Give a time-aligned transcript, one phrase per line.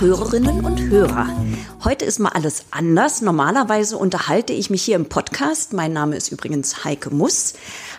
[0.00, 1.28] Hörerinnen und Hörer.
[1.84, 3.20] Heute ist mal alles anders.
[3.20, 5.74] Normalerweise unterhalte ich mich hier im Podcast.
[5.74, 7.52] Mein Name ist übrigens Heike Muss.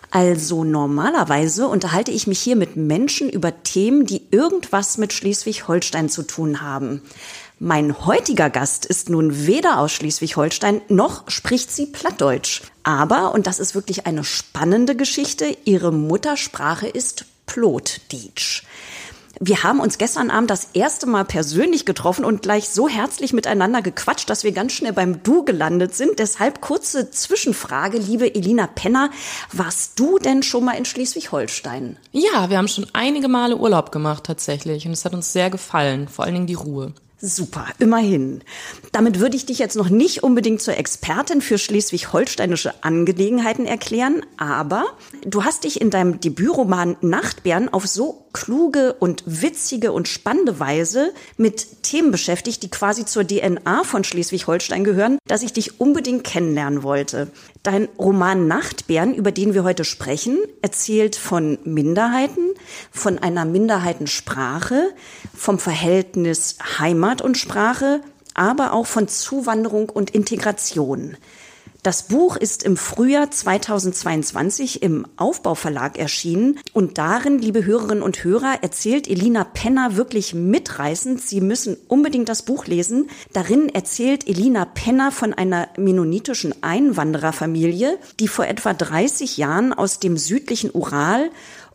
[0.09, 6.23] Also normalerweise unterhalte ich mich hier mit Menschen über Themen, die irgendwas mit Schleswig-Holstein zu
[6.23, 7.03] tun haben.
[7.59, 12.63] Mein heutiger Gast ist nun weder aus Schleswig-Holstein noch spricht sie Plattdeutsch.
[12.81, 18.63] Aber, und das ist wirklich eine spannende Geschichte, ihre Muttersprache ist Plotdeutsch.
[19.43, 23.81] Wir haben uns gestern Abend das erste Mal persönlich getroffen und gleich so herzlich miteinander
[23.81, 26.19] gequatscht, dass wir ganz schnell beim Du gelandet sind.
[26.19, 29.09] Deshalb kurze Zwischenfrage, liebe Elina Penner.
[29.51, 31.97] Warst du denn schon mal in Schleswig-Holstein?
[32.11, 36.07] Ja, wir haben schon einige Male Urlaub gemacht tatsächlich und es hat uns sehr gefallen,
[36.07, 36.93] vor allen Dingen die Ruhe.
[37.23, 38.41] Super, immerhin.
[38.91, 44.85] Damit würde ich dich jetzt noch nicht unbedingt zur Expertin für schleswig-holsteinische Angelegenheiten erklären, aber
[45.23, 51.13] du hast dich in deinem Debütroman Nachtbären auf so kluge und witzige und spannende Weise
[51.37, 56.81] mit Themen beschäftigt, die quasi zur DNA von Schleswig-Holstein gehören, dass ich dich unbedingt kennenlernen
[56.81, 57.27] wollte.
[57.63, 62.55] Dein Roman Nachtbären, über den wir heute sprechen, erzählt von Minderheiten,
[62.91, 64.89] von einer Minderheitensprache,
[65.35, 68.01] vom Verhältnis Heimat und Sprache,
[68.33, 71.17] aber auch von Zuwanderung und Integration.
[71.83, 78.59] Das Buch ist im Frühjahr 2022 im Aufbauverlag erschienen und darin, liebe Hörerinnen und Hörer,
[78.61, 81.19] erzählt Elina Penner wirklich mitreißend.
[81.19, 83.09] Sie müssen unbedingt das Buch lesen.
[83.33, 90.17] Darin erzählt Elina Penner von einer mennonitischen Einwandererfamilie, die vor etwa 30 Jahren aus dem
[90.17, 91.31] südlichen Ural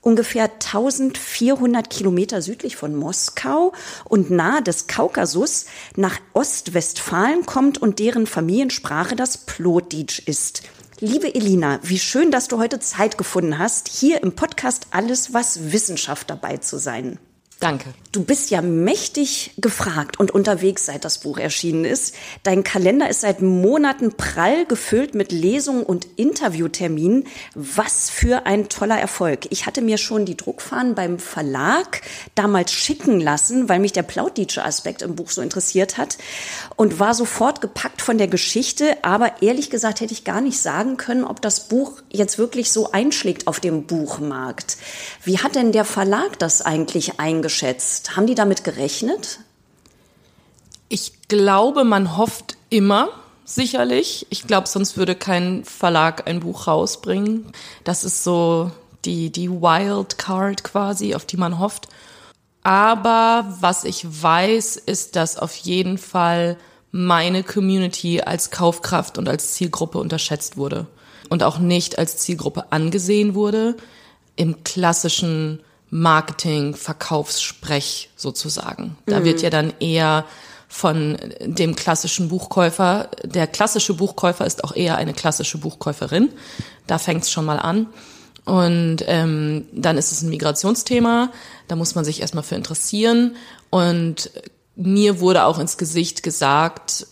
[0.06, 3.72] ungefähr 1400 Kilometer südlich von Moskau
[4.04, 10.62] und nahe des Kaukasus nach Ostwestfalen kommt und deren Familiensprache das Plotdeutsch ist.
[11.00, 15.72] Liebe Elina, wie schön, dass du heute Zeit gefunden hast, hier im Podcast Alles, was
[15.72, 17.18] Wissenschaft dabei zu sein.
[17.58, 17.94] Danke.
[18.12, 22.14] Du bist ja mächtig gefragt und unterwegs, seit das Buch erschienen ist.
[22.42, 27.26] Dein Kalender ist seit Monaten prall gefüllt mit Lesungen und Interviewterminen.
[27.54, 29.46] Was für ein toller Erfolg.
[29.50, 32.02] Ich hatte mir schon die Druckfahnen beim Verlag
[32.34, 36.18] damals schicken lassen, weil mich der plauditsche Aspekt im Buch so interessiert hat
[36.76, 38.96] und war sofort gepackt von der Geschichte.
[39.02, 42.92] Aber ehrlich gesagt hätte ich gar nicht sagen können, ob das Buch jetzt wirklich so
[42.92, 44.76] einschlägt auf dem Buchmarkt.
[45.24, 47.45] Wie hat denn der Verlag das eigentlich eingeschätzt?
[47.46, 48.16] Eingeschätzt?
[48.16, 49.38] Haben die damit gerechnet?
[50.88, 53.08] Ich glaube, man hofft immer,
[53.44, 54.26] sicherlich.
[54.30, 57.46] Ich glaube, sonst würde kein Verlag ein Buch rausbringen.
[57.84, 58.70] Das ist so
[59.04, 61.88] die, die Wildcard quasi, auf die man hofft.
[62.62, 66.56] Aber was ich weiß, ist, dass auf jeden Fall
[66.90, 70.86] meine Community als Kaufkraft und als Zielgruppe unterschätzt wurde
[71.28, 73.76] und auch nicht als Zielgruppe angesehen wurde
[74.34, 75.60] im klassischen
[75.90, 78.96] Marketing, Verkaufssprech sozusagen.
[79.06, 79.24] Da mhm.
[79.24, 80.24] wird ja dann eher
[80.68, 86.30] von dem klassischen Buchkäufer, der klassische Buchkäufer ist auch eher eine klassische Buchkäuferin.
[86.86, 87.86] Da fängt es schon mal an.
[88.44, 91.32] Und ähm, dann ist es ein Migrationsthema,
[91.66, 93.36] da muss man sich erstmal für interessieren.
[93.70, 94.30] Und
[94.76, 97.06] mir wurde auch ins Gesicht gesagt,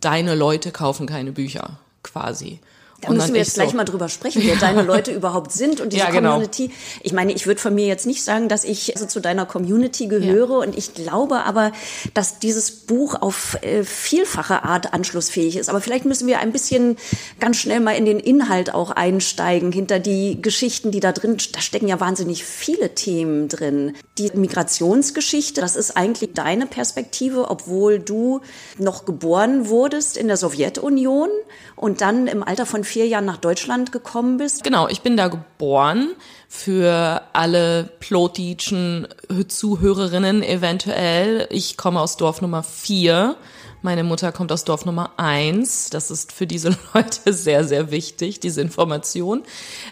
[0.00, 2.60] deine Leute kaufen keine Bücher, quasi.
[3.04, 3.76] Da und müssen wir jetzt gleich so.
[3.76, 6.32] mal drüber sprechen, wer deine Leute überhaupt sind und diese ja, genau.
[6.32, 6.70] Community.
[7.02, 10.06] Ich meine, ich würde von mir jetzt nicht sagen, dass ich also zu deiner Community
[10.06, 10.66] gehöre ja.
[10.66, 11.72] und ich glaube aber,
[12.14, 15.68] dass dieses Buch auf äh, vielfache Art anschlussfähig ist.
[15.68, 16.96] Aber vielleicht müssen wir ein bisschen
[17.40, 21.60] ganz schnell mal in den Inhalt auch einsteigen, hinter die Geschichten, die da drin, da
[21.60, 23.94] stecken ja wahnsinnig viele Themen drin.
[24.18, 28.40] Die Migrationsgeschichte, das ist eigentlich deine Perspektive, obwohl du
[28.78, 31.28] noch geboren wurdest in der Sowjetunion
[31.76, 34.62] und dann im Alter von vier Jahren nach Deutschland gekommen bist.
[34.62, 36.12] Genau, ich bin da geboren.
[36.48, 39.08] Für alle plotitschen
[39.48, 41.48] Zuhörerinnen eventuell.
[41.50, 43.34] Ich komme aus Dorf Nummer vier.
[43.82, 45.90] Meine Mutter kommt aus Dorf Nummer eins.
[45.90, 49.42] Das ist für diese Leute sehr, sehr wichtig, diese Information.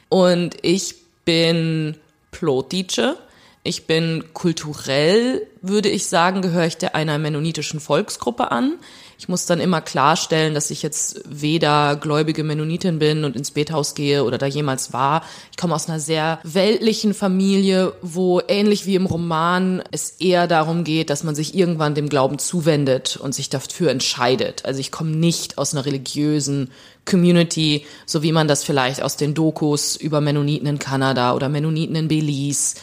[0.09, 0.94] Und ich
[1.25, 1.97] bin
[2.31, 3.17] Plotitsche.
[3.65, 8.75] Ich bin kulturell, würde ich sagen, gehöre ich der einer mennonitischen Volksgruppe an.
[9.23, 13.95] Ich muss dann immer klarstellen, dass ich jetzt weder gläubige Mennonitin bin und ins Bethaus
[13.95, 15.23] gehe oder da jemals war.
[15.53, 20.83] Ich komme aus einer sehr weltlichen Familie, wo ähnlich wie im Roman es eher darum
[20.83, 24.65] geht, dass man sich irgendwann dem Glauben zuwendet und sich dafür entscheidet.
[24.65, 26.73] Also ich komme nicht aus einer religiösen
[27.09, 31.95] Community, so wie man das vielleicht aus den Dokus über Mennoniten in Kanada oder Mennoniten
[31.95, 32.75] in Belize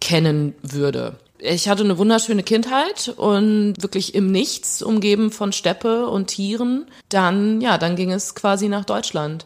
[0.00, 1.14] kennen würde.
[1.46, 6.86] Ich hatte eine wunderschöne Kindheit und wirklich im Nichts, umgeben von Steppe und Tieren.
[7.10, 9.44] Dann, ja, dann ging es quasi nach Deutschland.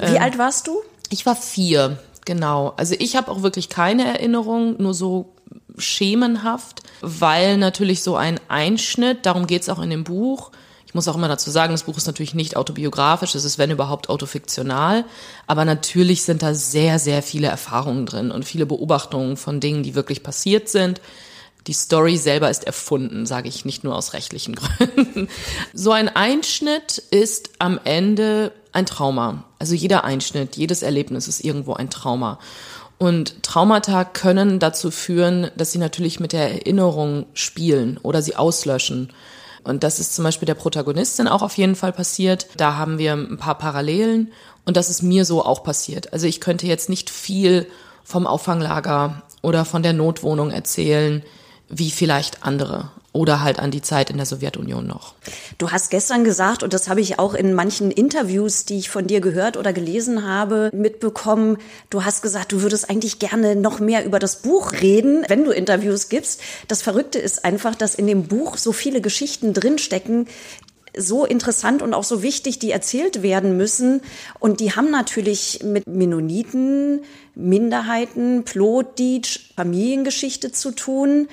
[0.00, 0.80] Wie ähm, alt warst du?
[1.08, 2.74] Ich war vier, genau.
[2.76, 5.34] Also ich habe auch wirklich keine Erinnerung, nur so
[5.78, 10.50] schemenhaft, weil natürlich so ein Einschnitt, darum geht's auch in dem Buch,
[10.84, 13.70] ich muss auch immer dazu sagen, das Buch ist natürlich nicht autobiografisch, es ist wenn
[13.70, 15.04] überhaupt autofiktional,
[15.46, 19.94] aber natürlich sind da sehr, sehr viele Erfahrungen drin und viele Beobachtungen von Dingen, die
[19.94, 21.00] wirklich passiert sind.
[21.66, 25.28] Die Story selber ist erfunden, sage ich nicht nur aus rechtlichen Gründen.
[25.74, 29.44] So ein Einschnitt ist am Ende ein Trauma.
[29.58, 32.38] Also jeder Einschnitt, jedes Erlebnis ist irgendwo ein Trauma.
[32.98, 39.12] Und Traumata können dazu führen, dass sie natürlich mit der Erinnerung spielen oder sie auslöschen.
[39.64, 42.46] Und das ist zum Beispiel der Protagonistin auch auf jeden Fall passiert.
[42.56, 44.32] Da haben wir ein paar Parallelen
[44.64, 46.12] und das ist mir so auch passiert.
[46.12, 47.66] Also ich könnte jetzt nicht viel
[48.04, 51.22] vom Auffanglager oder von der Notwohnung erzählen,
[51.68, 55.14] wie vielleicht andere oder halt an die Zeit in der Sowjetunion noch.
[55.56, 59.06] Du hast gestern gesagt, und das habe ich auch in manchen Interviews, die ich von
[59.06, 61.56] dir gehört oder gelesen habe, mitbekommen,
[61.88, 65.50] du hast gesagt, du würdest eigentlich gerne noch mehr über das Buch reden, wenn du
[65.50, 66.42] Interviews gibst.
[66.68, 70.28] Das Verrückte ist einfach, dass in dem Buch so viele Geschichten drinstecken,
[70.96, 74.00] so interessant und auch so wichtig, die erzählt werden müssen.
[74.38, 77.00] Und die haben natürlich mit Mennoniten,
[77.36, 81.28] Minderheiten, Plotdeutsch, Familiengeschichte zu tun.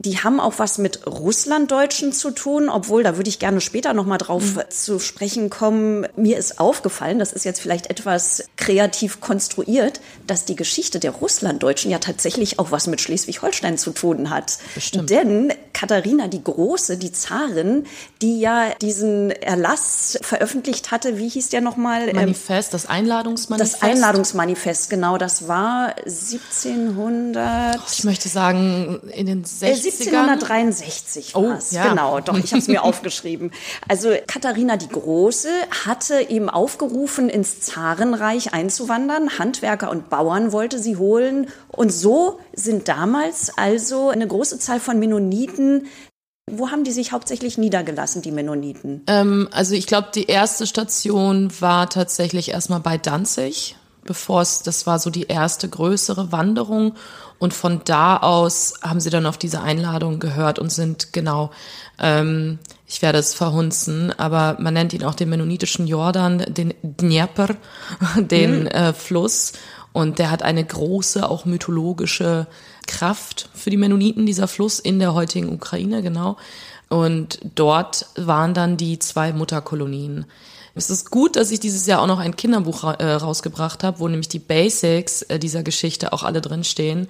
[0.00, 4.04] Die haben auch was mit Russlanddeutschen zu tun, obwohl da würde ich gerne später noch
[4.04, 4.62] mal drauf mhm.
[4.68, 6.06] zu sprechen kommen.
[6.16, 11.90] Mir ist aufgefallen, das ist jetzt vielleicht etwas kreativ konstruiert, dass die Geschichte der Russlanddeutschen
[11.90, 14.58] ja tatsächlich auch was mit Schleswig-Holstein zu tun hat.
[14.74, 15.10] Bestimmt.
[15.10, 17.86] Denn Katharina die Große, die Zarin,
[18.20, 22.12] die ja diesen Erlass veröffentlicht hatte, wie hieß der nochmal?
[22.12, 23.74] Manifest, das Einladungsmanifest.
[23.74, 27.80] Das Einladungsmanifest, genau, das war 1700.
[27.92, 31.70] Ich möchte sagen, in den 60 1763 war es.
[31.72, 31.88] Ja.
[31.88, 33.50] Genau, doch, ich habe es mir aufgeschrieben.
[33.88, 35.48] Also Katharina die Große
[35.84, 39.38] hatte ihm aufgerufen, ins Zarenreich einzuwandern.
[39.38, 41.48] Handwerker und Bauern wollte sie holen.
[41.68, 45.88] Und so sind damals also eine große Zahl von Mennoniten
[46.50, 49.02] wo haben die sich hauptsächlich niedergelassen, die Mennoniten?
[49.06, 54.86] Ähm, also ich glaube, die erste Station war tatsächlich erstmal bei Danzig, bevor es, das
[54.86, 56.94] war so die erste größere Wanderung.
[57.38, 61.50] Und von da aus haben sie dann auf diese Einladung gehört und sind genau,
[61.98, 67.56] ähm, ich werde es verhunzen, aber man nennt ihn auch den mennonitischen Jordan, den Dnieper,
[68.16, 68.66] den mhm.
[68.68, 69.52] äh, Fluss.
[69.92, 72.46] Und der hat eine große, auch mythologische
[72.86, 76.36] Kraft für die Mennoniten, dieser Fluss in der heutigen Ukraine, genau.
[76.88, 80.26] Und dort waren dann die zwei Mutterkolonien.
[80.76, 84.08] Es ist gut, dass ich dieses Jahr auch noch ein Kinderbuch äh, rausgebracht habe, wo
[84.08, 87.06] nämlich die Basics äh, dieser Geschichte auch alle drinstehen.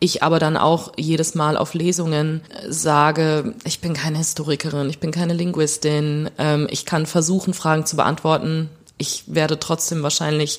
[0.00, 4.98] Ich aber dann auch jedes Mal auf Lesungen äh, sage, ich bin keine Historikerin, ich
[4.98, 8.68] bin keine Linguistin, ähm, ich kann versuchen, Fragen zu beantworten.
[8.98, 10.58] Ich werde trotzdem wahrscheinlich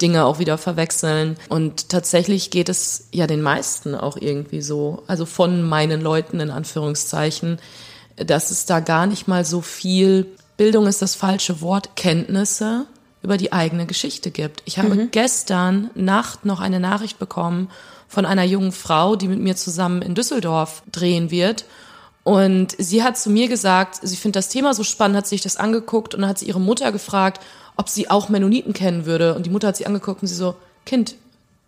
[0.00, 1.36] Dinge auch wieder verwechseln.
[1.48, 6.50] Und tatsächlich geht es ja den meisten auch irgendwie so, also von meinen Leuten in
[6.50, 7.58] Anführungszeichen,
[8.16, 12.86] dass es da gar nicht mal so viel Bildung ist das falsche Wort, Kenntnisse
[13.22, 14.62] über die eigene Geschichte gibt.
[14.64, 15.10] Ich habe mhm.
[15.10, 17.68] gestern Nacht noch eine Nachricht bekommen
[18.08, 21.64] von einer jungen Frau, die mit mir zusammen in Düsseldorf drehen wird.
[22.22, 25.56] Und sie hat zu mir gesagt, sie findet das Thema so spannend, hat sich das
[25.56, 27.40] angeguckt und dann hat sie ihre Mutter gefragt,
[27.76, 29.34] ob sie auch Mennoniten kennen würde.
[29.34, 31.14] Und die Mutter hat sie angeguckt und sie so, Kind,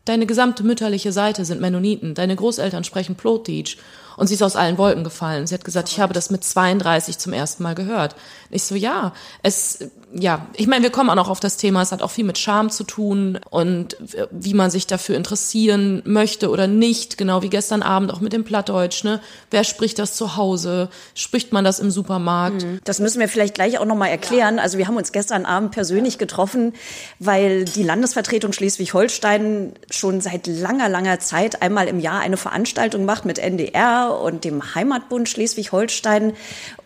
[0.04, 3.76] deine gesamte mütterliche Seite sind Mennoniten, deine Großeltern sprechen Plotdeutsch.
[4.18, 5.46] Und sie ist aus allen Wolken gefallen.
[5.46, 8.16] Sie hat gesagt, ich habe das mit 32 zum ersten Mal gehört.
[8.50, 9.12] Ich so, ja,
[9.44, 9.78] es,
[10.12, 12.36] ja, ich meine, wir kommen auch noch auf das Thema, es hat auch viel mit
[12.36, 13.96] Scham zu tun und
[14.30, 18.44] wie man sich dafür interessieren möchte oder nicht, genau wie gestern Abend auch mit dem
[18.44, 19.20] Plattdeutsch, ne?
[19.50, 20.88] Wer spricht das zu Hause?
[21.14, 22.64] Spricht man das im Supermarkt?
[22.64, 22.80] Mhm.
[22.84, 24.56] Das müssen wir vielleicht gleich auch nochmal erklären.
[24.56, 24.62] Ja.
[24.62, 26.72] Also wir haben uns gestern Abend persönlich getroffen,
[27.18, 33.24] weil die Landesvertretung Schleswig-Holstein schon seit langer, langer Zeit einmal im Jahr eine Veranstaltung macht
[33.24, 36.34] mit NDR und dem Heimatbund Schleswig-Holstein,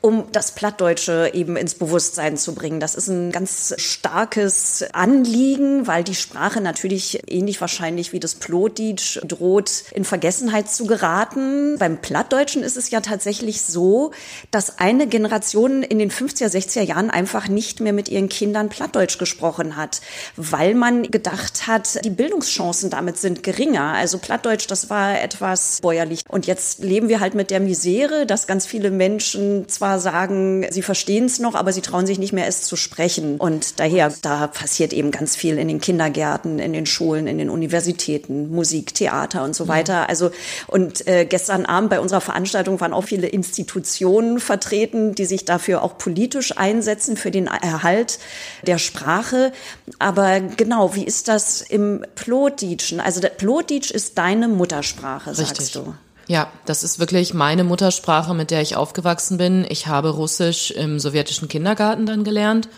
[0.00, 2.80] um das Plattdeutsche eben ins Bewusstsein zu bringen.
[2.80, 9.20] Das ist ein ganz starkes Anliegen, weil die Sprache natürlich ähnlich wahrscheinlich wie das Plotdeutsch
[9.26, 11.76] droht, in Vergessenheit zu geraten.
[11.78, 14.12] Beim Plattdeutschen ist es ja tatsächlich so,
[14.50, 19.18] dass eine Generation in den 50er, 60er Jahren einfach nicht mehr mit ihren Kindern Plattdeutsch
[19.18, 20.00] gesprochen hat,
[20.36, 23.92] weil man gedacht hat, die Bildungschancen damit sind geringer.
[23.94, 26.22] Also Plattdeutsch, das war etwas bäuerlich.
[26.28, 30.66] Und jetzt leben wir wir halt mit der Misere, dass ganz viele Menschen zwar sagen,
[30.70, 33.36] sie verstehen es noch, aber sie trauen sich nicht mehr, es zu sprechen.
[33.36, 37.50] Und daher, da passiert eben ganz viel in den Kindergärten, in den Schulen, in den
[37.50, 40.08] Universitäten, Musik, Theater und so weiter.
[40.08, 40.30] Also,
[40.68, 45.82] und äh, gestern Abend bei unserer Veranstaltung waren auch viele Institutionen vertreten, die sich dafür
[45.82, 48.20] auch politisch einsetzen, für den Erhalt
[48.66, 49.52] der Sprache.
[49.98, 53.00] Aber genau, wie ist das im Plotdeutschen?
[53.00, 55.72] Also, Plotdeutsch ist deine Muttersprache, sagst Richtig.
[55.72, 55.94] du.
[56.28, 59.66] Ja, das ist wirklich meine Muttersprache, mit der ich aufgewachsen bin.
[59.68, 62.68] Ich habe Russisch im sowjetischen Kindergarten dann gelernt,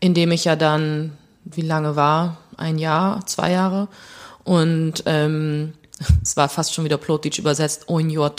[0.00, 1.12] in dem ich ja dann,
[1.44, 2.38] wie lange war?
[2.56, 3.88] Ein Jahr, zwei Jahre.
[4.44, 5.72] Und ähm,
[6.22, 8.32] es war fast schon wieder Plotitsch übersetzt, ein Jahr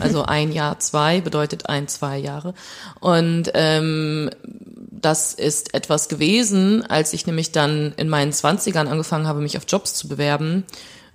[0.00, 2.54] also ein Jahr zwei bedeutet ein, zwei Jahre.
[3.00, 9.40] Und ähm, das ist etwas gewesen, als ich nämlich dann in meinen Zwanzigern angefangen habe,
[9.40, 10.64] mich auf Jobs zu bewerben,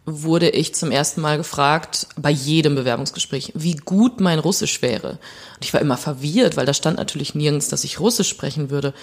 [0.05, 5.11] wurde ich zum ersten Mal gefragt, bei jedem Bewerbungsgespräch, wie gut mein Russisch wäre.
[5.55, 8.93] Und ich war immer verwirrt, weil da stand natürlich nirgends, dass ich Russisch sprechen würde.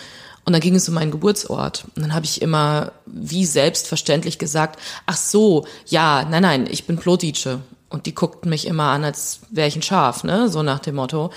[0.44, 1.84] Und dann ging es um meinen Geburtsort.
[1.96, 6.98] Und dann habe ich immer wie selbstverständlich gesagt, ach so, ja, nein, nein, ich bin
[6.98, 7.58] Plodice.
[7.88, 10.48] Und die guckten mich immer an, als wäre ich ein Schaf, ne?
[10.48, 11.30] so nach dem Motto.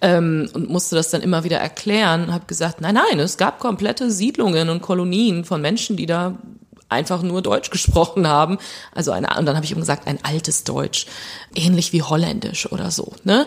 [0.00, 2.32] Ähm, und musste das dann immer wieder erklären.
[2.32, 6.38] Habe gesagt, nein, nein, es gab komplette Siedlungen und Kolonien von Menschen, die da
[6.88, 8.58] einfach nur Deutsch gesprochen haben.
[8.94, 11.06] Also eine, und dann habe ich ihm gesagt, ein altes Deutsch,
[11.54, 13.12] ähnlich wie Holländisch oder so.
[13.24, 13.46] Ne?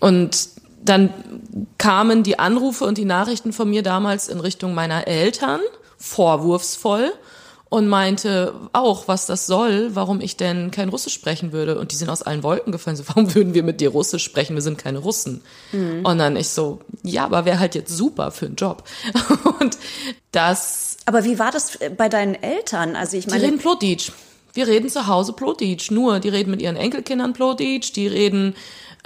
[0.00, 0.48] Und
[0.84, 1.10] dann
[1.78, 5.60] kamen die Anrufe und die Nachrichten von mir damals in Richtung meiner Eltern,
[5.98, 7.12] vorwurfsvoll,
[7.68, 11.78] und meinte auch, was das soll, warum ich denn kein Russisch sprechen würde.
[11.78, 12.96] Und die sind aus allen Wolken gefallen.
[12.96, 14.54] So, warum würden wir mit dir Russisch sprechen?
[14.54, 15.42] Wir sind keine Russen.
[15.72, 16.04] Mhm.
[16.04, 18.84] Und dann ich so, ja, aber wäre halt jetzt super für einen Job.
[19.60, 19.78] Und
[20.30, 20.98] das.
[21.06, 22.94] Aber wie war das bei deinen Eltern?
[22.94, 23.40] Also ich meine.
[23.40, 24.12] Die reden Plotitsch.
[24.54, 25.90] Wir reden zu Hause Plotitsch.
[25.90, 28.54] Nur, die reden mit ihren Enkelkindern Plotitsch, die reden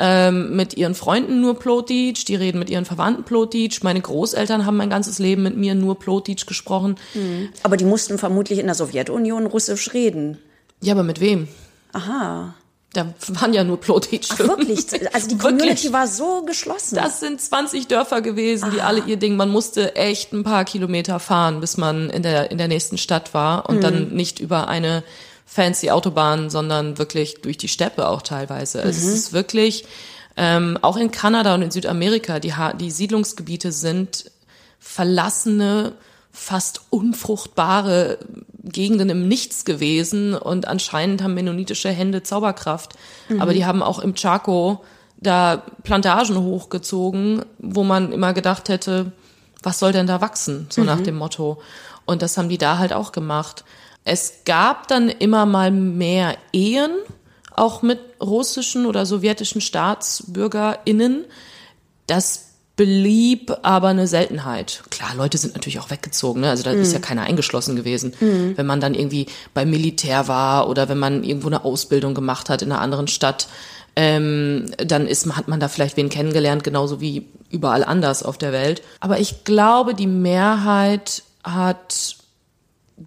[0.03, 3.83] ähm, mit ihren Freunden nur Plotitsch, die reden mit ihren Verwandten Plotitsch.
[3.83, 6.97] Meine Großeltern haben mein ganzes Leben mit mir nur Plotitsch gesprochen.
[7.13, 7.51] Mhm.
[7.63, 10.39] Aber die mussten vermutlich in der Sowjetunion Russisch reden.
[10.81, 11.49] Ja, aber mit wem?
[11.93, 12.55] Aha.
[12.95, 14.37] Da waren ja nur Plotitsch.
[14.39, 14.87] Wirklich?
[15.15, 16.97] Also die Community war so geschlossen.
[16.97, 18.89] Das sind 20 Dörfer gewesen, die Aha.
[18.89, 19.37] alle ihr Ding.
[19.37, 23.35] Man musste echt ein paar Kilometer fahren, bis man in der, in der nächsten Stadt
[23.35, 23.81] war und mhm.
[23.83, 25.05] dann nicht über eine
[25.51, 28.83] fancy Autobahnen, sondern wirklich durch die Steppe auch teilweise.
[28.83, 28.89] Mhm.
[28.89, 29.85] Es ist wirklich,
[30.37, 34.31] ähm, auch in Kanada und in Südamerika, die, die Siedlungsgebiete sind
[34.79, 35.95] verlassene,
[36.31, 38.19] fast unfruchtbare
[38.63, 42.93] Gegenden im Nichts gewesen und anscheinend haben mennonitische Hände Zauberkraft.
[43.29, 43.43] Mhm.
[43.43, 44.85] Aber die haben auch im Chaco
[45.17, 49.11] da Plantagen hochgezogen, wo man immer gedacht hätte,
[49.65, 50.69] was soll denn da wachsen?
[50.71, 50.87] So mhm.
[50.87, 51.61] nach dem Motto.
[52.07, 53.65] Und das haben die da halt auch gemacht.
[54.05, 56.91] Es gab dann immer mal mehr Ehen,
[57.55, 61.25] auch mit russischen oder sowjetischen StaatsbürgerInnen.
[62.07, 64.83] Das blieb aber eine Seltenheit.
[64.91, 66.49] Klar, Leute sind natürlich auch weggezogen, ne?
[66.49, 66.81] also da mm.
[66.81, 67.03] ist ja mhm.
[67.03, 68.15] keiner eingeschlossen gewesen.
[68.21, 68.57] Mm.
[68.57, 72.63] Wenn man dann irgendwie beim Militär war oder wenn man irgendwo eine Ausbildung gemacht hat
[72.63, 73.49] in einer anderen Stadt,
[73.97, 78.53] ähm, dann ist, hat man da vielleicht wen kennengelernt, genauso wie überall anders auf der
[78.53, 78.81] Welt.
[79.01, 82.17] Aber ich glaube, die Mehrheit hat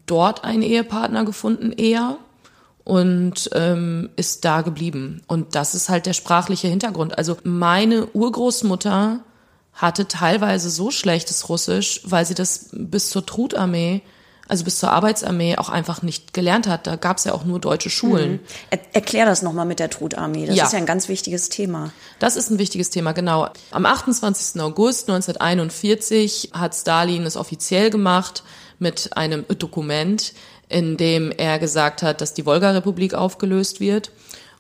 [0.05, 2.17] dort einen Ehepartner gefunden eher
[2.83, 5.21] und ähm, ist da geblieben.
[5.27, 7.17] Und das ist halt der sprachliche Hintergrund.
[7.17, 9.19] Also meine Urgroßmutter
[9.73, 14.01] hatte teilweise so schlechtes Russisch, weil sie das bis zur Trutarmee
[14.47, 16.85] also bis zur Arbeitsarmee auch einfach nicht gelernt hat.
[16.85, 18.33] Da gab es ja auch nur deutsche Schulen.
[18.33, 18.39] Mhm.
[18.71, 20.45] Er, erklär das nochmal mit der Trutarmee.
[20.45, 20.65] Das ja.
[20.65, 21.91] ist ja ein ganz wichtiges Thema.
[22.19, 23.47] Das ist ein wichtiges Thema, genau.
[23.71, 24.61] Am 28.
[24.61, 28.43] August 1941 hat Stalin es offiziell gemacht
[28.83, 30.33] mit einem Dokument,
[30.69, 34.11] in dem er gesagt hat, dass die Wolga-Republik aufgelöst wird.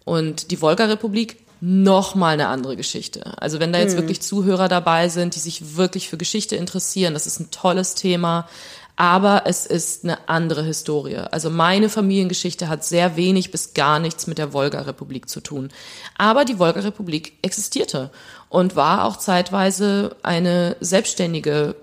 [0.05, 3.41] Und die Wolga-Republik noch mal eine andere Geschichte.
[3.41, 3.99] Also wenn da jetzt hm.
[3.99, 8.49] wirklich Zuhörer dabei sind, die sich wirklich für Geschichte interessieren, das ist ein tolles Thema,
[8.95, 11.15] aber es ist eine andere Historie.
[11.15, 15.69] Also meine Familiengeschichte hat sehr wenig bis gar nichts mit der Wolga-Republik zu tun.
[16.17, 18.11] Aber die Wolga-Republik existierte
[18.49, 21.75] und war auch zeitweise eine selbstständige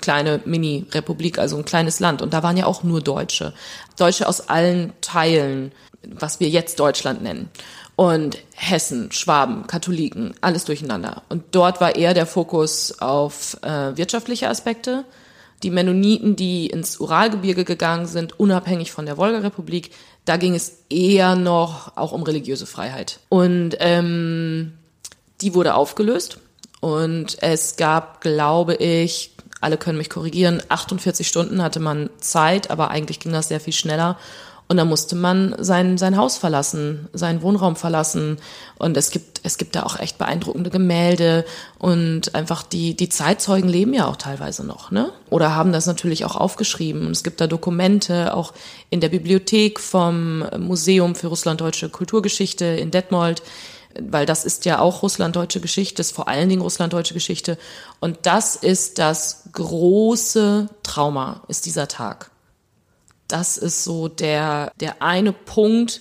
[0.00, 2.22] kleine Mini-Republik, also ein kleines Land.
[2.22, 3.52] Und da waren ja auch nur Deutsche.
[3.96, 7.50] Deutsche aus allen Teilen, was wir jetzt Deutschland nennen.
[7.96, 11.22] Und Hessen, Schwaben, Katholiken, alles durcheinander.
[11.28, 15.04] Und dort war eher der Fokus auf äh, wirtschaftliche Aspekte.
[15.62, 19.90] Die Mennoniten, die ins Uralgebirge gegangen sind, unabhängig von der Wolga-Republik,
[20.24, 23.20] da ging es eher noch auch um religiöse Freiheit.
[23.28, 24.72] Und ähm,
[25.42, 26.38] die wurde aufgelöst.
[26.80, 32.90] Und es gab, glaube ich, alle können mich korrigieren, 48 Stunden hatte man Zeit, aber
[32.90, 34.18] eigentlich ging das sehr viel schneller.
[34.70, 38.36] Und da musste man sein, sein Haus verlassen, seinen Wohnraum verlassen.
[38.78, 41.44] Und es gibt, es gibt da auch echt beeindruckende Gemälde.
[41.80, 45.10] Und einfach die, die Zeitzeugen leben ja auch teilweise noch, ne?
[45.28, 47.04] Oder haben das natürlich auch aufgeschrieben.
[47.04, 48.54] Und es gibt da Dokumente, auch
[48.90, 53.42] in der Bibliothek vom Museum für Russlanddeutsche Kulturgeschichte in Detmold
[53.98, 57.58] weil das ist ja auch russlanddeutsche Geschichte, ist vor allen Dingen russlanddeutsche Geschichte.
[57.98, 62.30] Und das ist das große Trauma, ist dieser Tag.
[63.28, 66.00] Das ist so der, der eine Punkt,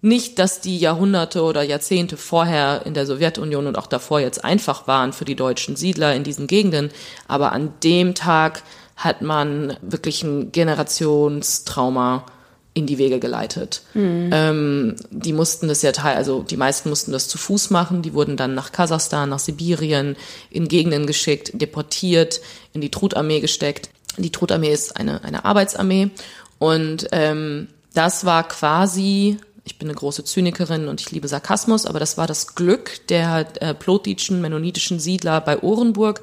[0.00, 4.86] Nicht, dass die Jahrhunderte oder Jahrzehnte vorher in der Sowjetunion und auch davor jetzt einfach
[4.86, 6.90] waren für die deutschen Siedler in diesen Gegenden,
[7.26, 8.62] aber an dem Tag
[8.94, 12.26] hat man wirklich ein Generationstrauma
[12.74, 13.82] in die Wege geleitet.
[13.94, 14.30] Mhm.
[14.32, 18.02] Ähm, die mussten das ja teil, also die meisten mussten das zu Fuß machen.
[18.02, 20.16] Die wurden dann nach Kasachstan, nach Sibirien,
[20.50, 22.40] in Gegenden geschickt, deportiert,
[22.72, 23.90] in die Trutarmee gesteckt.
[24.16, 26.10] Die Trutarmee ist eine, eine Arbeitsarmee.
[26.58, 31.98] Und ähm, das war quasi, ich bin eine große Zynikerin und ich liebe Sarkasmus, aber
[31.98, 36.22] das war das Glück der äh, plotitschen, mennonitischen Siedler bei Orenburg,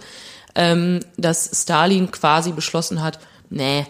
[0.56, 3.86] ähm, dass Stalin quasi beschlossen hat, nee,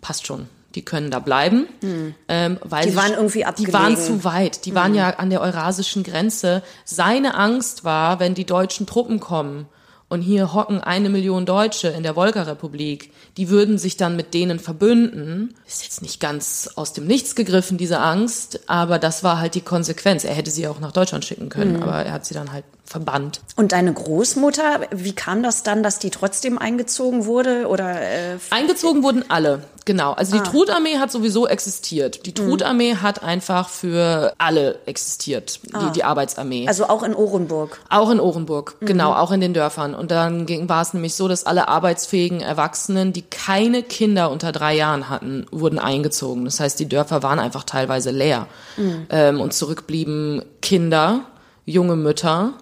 [0.00, 1.66] passt schon die können da bleiben.
[1.80, 2.14] Mhm.
[2.28, 3.72] Ähm, weil die waren irgendwie abgelegen.
[3.72, 4.64] Die waren zu weit.
[4.66, 4.76] Die mhm.
[4.76, 6.62] waren ja an der eurasischen Grenze.
[6.84, 9.66] Seine Angst war, wenn die deutschen Truppen kommen
[10.08, 14.58] und hier hocken eine Million Deutsche in der Wolga-Republik, die würden sich dann mit denen
[14.58, 15.54] verbünden.
[15.66, 19.60] Ist jetzt nicht ganz aus dem Nichts gegriffen, diese Angst, aber das war halt die
[19.60, 20.24] Konsequenz.
[20.24, 21.82] Er hätte sie auch nach Deutschland schicken können, mhm.
[21.82, 23.40] aber er hat sie dann halt verbannt.
[23.56, 29.02] Und deine Großmutter, wie kam das dann, dass die trotzdem eingezogen wurde oder äh, eingezogen
[29.02, 30.12] wurden alle, genau.
[30.12, 30.44] Also die ah.
[30.44, 32.26] Trutarmee hat sowieso existiert.
[32.26, 32.48] Die mhm.
[32.48, 33.02] Trutarmee mhm.
[33.02, 35.84] hat einfach für alle existiert, ah.
[35.84, 36.68] die, die Arbeitsarmee.
[36.68, 37.80] Also auch in Orenburg.
[37.88, 38.86] Auch in Orenburg, mhm.
[38.86, 39.94] genau, auch in den Dörfern.
[39.94, 44.52] Und dann ging, war es nämlich so, dass alle arbeitsfähigen Erwachsenen, die keine Kinder unter
[44.52, 46.44] drei Jahren hatten, wurden eingezogen.
[46.44, 49.06] Das heißt, die Dörfer waren einfach teilweise leer mhm.
[49.10, 51.24] ähm, und zurückblieben Kinder,
[51.64, 52.54] junge Mütter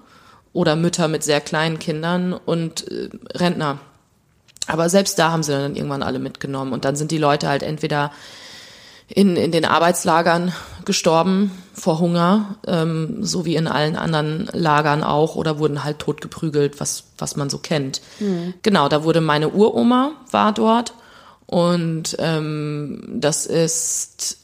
[0.52, 3.78] oder Mütter mit sehr kleinen Kindern und äh, Rentner.
[4.66, 7.62] Aber selbst da haben sie dann irgendwann alle mitgenommen und dann sind die Leute halt
[7.62, 8.10] entweder
[9.08, 10.52] in, in den Arbeitslagern
[10.84, 16.80] gestorben vor Hunger, ähm, so wie in allen anderen Lagern auch, oder wurden halt totgeprügelt,
[16.80, 18.00] was, was man so kennt.
[18.20, 18.54] Mhm.
[18.62, 20.94] Genau, da wurde meine Uroma, war dort
[21.46, 24.38] und ähm, das ist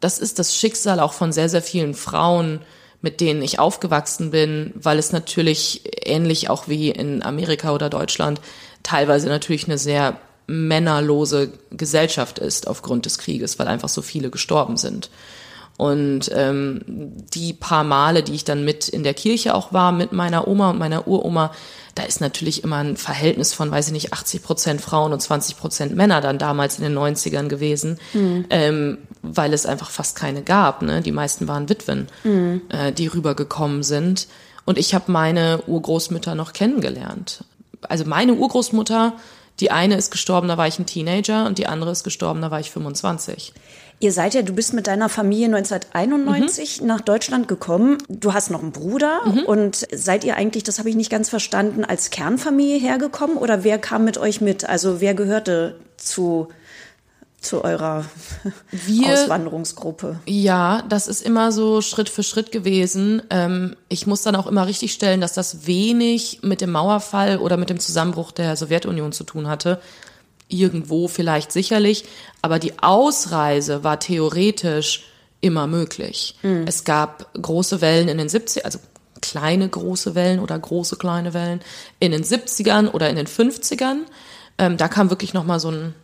[0.00, 2.60] das ist das Schicksal auch von sehr, sehr vielen Frauen,
[3.00, 8.40] mit denen ich aufgewachsen bin, weil es natürlich ähnlich auch wie in Amerika oder Deutschland
[8.82, 14.76] teilweise natürlich eine sehr männerlose Gesellschaft ist aufgrund des Krieges, weil einfach so viele gestorben
[14.76, 15.10] sind.
[15.76, 20.10] Und ähm, die paar Male, die ich dann mit in der Kirche auch war, mit
[20.10, 21.52] meiner Oma und meiner Uroma,
[21.94, 25.56] da ist natürlich immer ein Verhältnis von, weiß ich nicht, 80 Prozent Frauen und 20
[25.56, 28.46] Prozent Männer dann damals in den 90ern gewesen, mhm.
[28.50, 30.82] ähm, weil es einfach fast keine gab.
[30.82, 31.00] Ne?
[31.00, 32.62] Die meisten waren Witwen, mhm.
[32.70, 34.26] äh, die rübergekommen sind.
[34.64, 37.44] Und ich habe meine Urgroßmütter noch kennengelernt.
[37.82, 39.14] Also meine Urgroßmutter,
[39.60, 42.50] die eine ist gestorben, da war ich ein Teenager und die andere ist gestorben, da
[42.50, 43.52] war ich 25.
[44.00, 46.86] Ihr seid ja, du bist mit deiner Familie 1991 mhm.
[46.86, 47.98] nach Deutschland gekommen.
[48.08, 49.40] Du hast noch einen Bruder mhm.
[49.40, 53.78] und seid ihr eigentlich, das habe ich nicht ganz verstanden, als Kernfamilie hergekommen oder wer
[53.78, 54.68] kam mit euch mit?
[54.68, 56.48] Also wer gehörte zu
[57.40, 58.04] zu eurer
[58.70, 60.18] Wir, Auswanderungsgruppe?
[60.26, 63.22] Ja, das ist immer so Schritt für Schritt gewesen.
[63.30, 67.56] Ähm, ich muss dann auch immer richtig stellen, dass das wenig mit dem Mauerfall oder
[67.56, 69.80] mit dem Zusammenbruch der Sowjetunion zu tun hatte,
[70.48, 72.04] irgendwo vielleicht sicherlich,
[72.42, 75.04] aber die Ausreise war theoretisch
[75.40, 76.36] immer möglich.
[76.42, 76.64] Mhm.
[76.66, 78.78] Es gab große Wellen in den 70 also
[79.20, 81.60] kleine große Wellen oder große kleine Wellen
[82.00, 83.98] in den 70ern oder in den 50ern.
[84.58, 85.94] Ähm, da kam wirklich noch mal so ein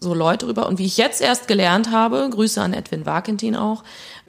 [0.00, 3.84] so Leute rüber und wie ich jetzt erst gelernt habe, Grüße an Edwin Wagentin auch,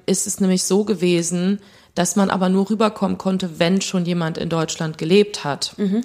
[0.06, 1.60] ist es nämlich so gewesen,
[1.96, 5.74] dass man aber nur rüberkommen konnte, wenn schon jemand in Deutschland gelebt hat.
[5.78, 6.02] Mhm.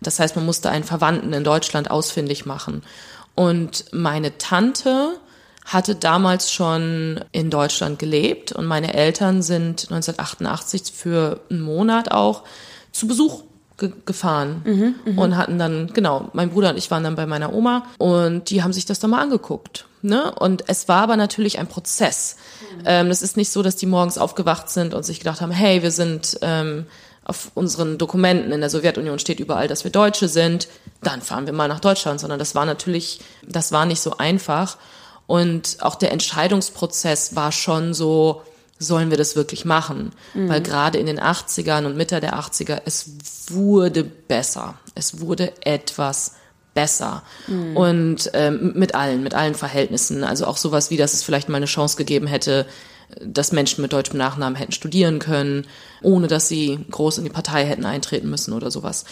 [0.00, 2.82] Das heißt, man musste einen Verwandten in Deutschland ausfindig machen.
[3.34, 5.18] Und meine Tante
[5.64, 12.44] hatte damals schon in Deutschland gelebt und meine Eltern sind 1988 für einen Monat auch
[12.92, 13.42] zu Besuch
[13.76, 15.22] ge gefahren mhm, mh.
[15.22, 18.62] und hatten dann, genau, mein Bruder und ich waren dann bei meiner Oma und die
[18.62, 19.86] haben sich das dann mal angeguckt.
[20.02, 20.32] Ne?
[20.32, 22.36] Und es war aber natürlich ein Prozess.
[22.78, 22.82] Mhm.
[22.84, 25.82] Ähm, es ist nicht so, dass die morgens aufgewacht sind und sich gedacht haben, hey,
[25.82, 26.86] wir sind ähm,
[27.24, 30.68] auf unseren Dokumenten in der Sowjetunion steht überall, dass wir Deutsche sind,
[31.02, 34.76] dann fahren wir mal nach Deutschland, sondern das war natürlich, das war nicht so einfach.
[35.26, 38.42] Und auch der Entscheidungsprozess war schon so,
[38.78, 40.12] sollen wir das wirklich machen?
[40.34, 40.48] Mhm.
[40.48, 43.10] Weil gerade in den 80ern und Mitte der 80er, es
[43.48, 44.78] wurde besser.
[44.94, 46.34] Es wurde etwas
[46.74, 47.22] besser.
[47.46, 47.76] Mhm.
[47.76, 50.24] Und ähm, mit allen, mit allen Verhältnissen.
[50.24, 52.66] Also auch sowas wie, dass es vielleicht mal eine Chance gegeben hätte,
[53.20, 55.66] dass Menschen mit deutschem Nachnamen hätten studieren können,
[56.02, 59.04] ohne dass sie groß in die Partei hätten eintreten müssen oder sowas.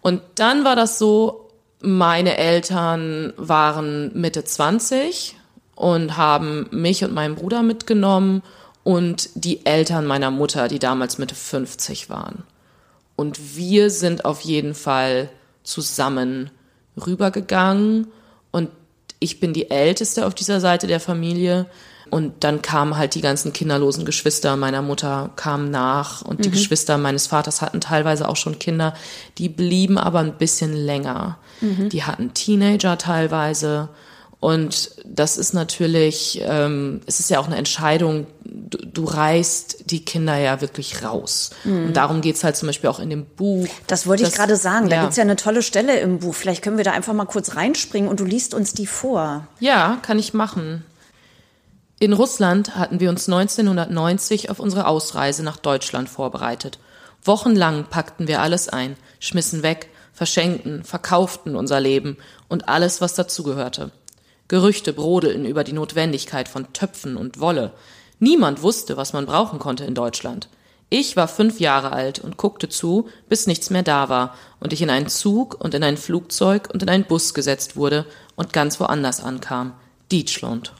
[0.00, 5.36] Und dann war das so, meine Eltern waren Mitte 20
[5.74, 8.42] und haben mich und meinen Bruder mitgenommen
[8.88, 12.44] und die Eltern meiner Mutter, die damals Mitte 50 waren.
[13.16, 15.28] Und wir sind auf jeden Fall
[15.62, 16.48] zusammen
[16.96, 18.06] rübergegangen
[18.50, 18.70] und
[19.20, 21.66] ich bin die Älteste auf dieser Seite der Familie
[22.10, 26.52] Und dann kamen halt die ganzen kinderlosen Geschwister meiner Mutter kamen nach und die mhm.
[26.52, 28.94] Geschwister meines Vaters hatten teilweise auch schon Kinder.
[29.36, 31.36] Die blieben aber ein bisschen länger.
[31.60, 31.90] Mhm.
[31.90, 33.90] Die hatten Teenager teilweise.
[34.40, 40.04] Und das ist natürlich, ähm, es ist ja auch eine Entscheidung, du, du reißt die
[40.04, 41.50] Kinder ja wirklich raus.
[41.64, 41.86] Mhm.
[41.86, 43.66] Und darum geht's halt zum Beispiel auch in dem Buch.
[43.88, 45.02] Das wollte ich gerade sagen, da ja.
[45.02, 46.34] gibt's ja eine tolle Stelle im Buch.
[46.34, 49.48] Vielleicht können wir da einfach mal kurz reinspringen und du liest uns die vor.
[49.58, 50.84] Ja, kann ich machen.
[51.98, 56.78] In Russland hatten wir uns 1990 auf unsere Ausreise nach Deutschland vorbereitet.
[57.24, 63.90] Wochenlang packten wir alles ein, schmissen weg, verschenkten, verkauften unser Leben und alles, was dazugehörte.
[64.48, 67.72] Gerüchte brodelten über die Notwendigkeit von Töpfen und Wolle.
[68.18, 70.48] Niemand wusste, was man brauchen konnte in Deutschland.
[70.90, 74.80] Ich war fünf Jahre alt und guckte zu, bis nichts mehr da war und ich
[74.80, 78.06] in einen Zug und in ein Flugzeug und in einen Bus gesetzt wurde
[78.36, 79.74] und ganz woanders ankam.
[80.10, 80.72] Dietschland.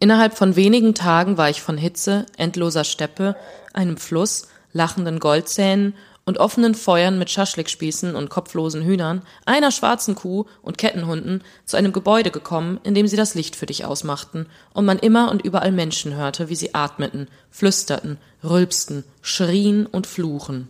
[0.00, 3.36] Innerhalb von wenigen Tagen war ich von Hitze, endloser Steppe,
[3.72, 5.94] einem Fluss, lachenden Goldzähnen
[6.26, 11.92] und offenen Feuern mit Schaschlikspießen und kopflosen Hühnern, einer schwarzen Kuh und Kettenhunden zu einem
[11.92, 15.70] Gebäude gekommen, in dem sie das Licht für dich ausmachten und man immer und überall
[15.70, 20.68] Menschen hörte, wie sie atmeten, flüsterten, rülpsten, schrien und fluchen.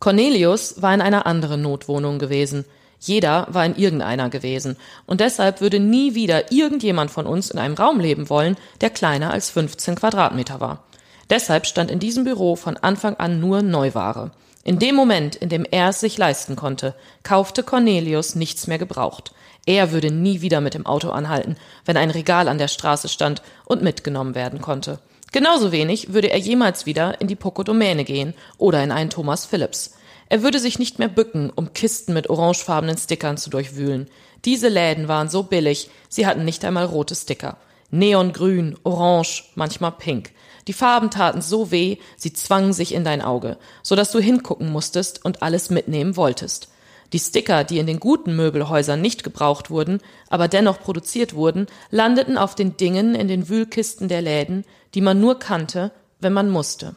[0.00, 2.64] Cornelius war in einer anderen Notwohnung gewesen,
[2.98, 4.76] jeder war in irgendeiner gewesen.
[5.06, 9.30] Und deshalb würde nie wieder irgendjemand von uns in einem Raum leben wollen, der kleiner
[9.30, 10.84] als 15 Quadratmeter war.
[11.30, 14.32] Deshalb stand in diesem Büro von Anfang an nur Neuware.
[14.64, 19.32] In dem Moment, in dem er es sich leisten konnte, kaufte Cornelius nichts mehr gebraucht.
[19.66, 23.42] Er würde nie wieder mit dem Auto anhalten, wenn ein Regal an der Straße stand
[23.64, 25.00] und mitgenommen werden konnte.
[25.32, 29.96] Genauso wenig würde er jemals wieder in die Pocodomäne gehen oder in einen Thomas Phillips.
[30.28, 34.08] Er würde sich nicht mehr bücken, um Kisten mit orangefarbenen Stickern zu durchwühlen.
[34.44, 37.56] Diese Läden waren so billig, sie hatten nicht einmal rote Sticker.
[37.90, 40.30] Neongrün, orange, manchmal pink.
[40.66, 44.72] Die Farben taten so weh, sie zwangen sich in dein Auge, so dass du hingucken
[44.72, 46.68] musstest und alles mitnehmen wolltest.
[47.12, 50.00] Die Sticker, die in den guten Möbelhäusern nicht gebraucht wurden,
[50.30, 55.20] aber dennoch produziert wurden, landeten auf den Dingen in den Wühlkisten der Läden, die man
[55.20, 56.96] nur kannte, wenn man musste.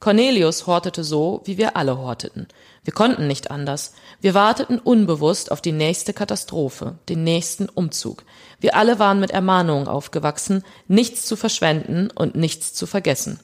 [0.00, 2.48] Cornelius hortete so, wie wir alle horteten.
[2.82, 3.94] Wir konnten nicht anders.
[4.24, 8.22] Wir warteten unbewusst auf die nächste Katastrophe, den nächsten Umzug.
[8.58, 13.38] Wir alle waren mit Ermahnungen aufgewachsen, nichts zu verschwenden und nichts zu vergessen.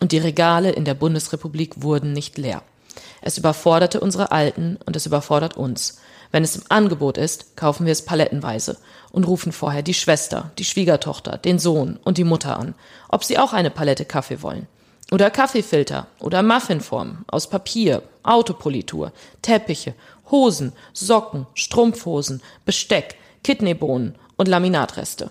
[0.00, 2.64] Und die Regale in der Bundesrepublik wurden nicht leer.
[3.22, 6.00] Es überforderte unsere Alten und es überfordert uns.
[6.32, 8.78] Wenn es im Angebot ist, kaufen wir es palettenweise
[9.12, 12.74] und rufen vorher die Schwester, die Schwiegertochter, den Sohn und die Mutter an,
[13.08, 14.66] ob sie auch eine Palette Kaffee wollen.
[15.12, 19.94] Oder Kaffeefilter oder Muffinform aus Papier, Autopolitur, Teppiche,
[20.30, 25.30] Hosen, Socken, Strumpfhosen, Besteck, Kidneybohnen und Laminatreste.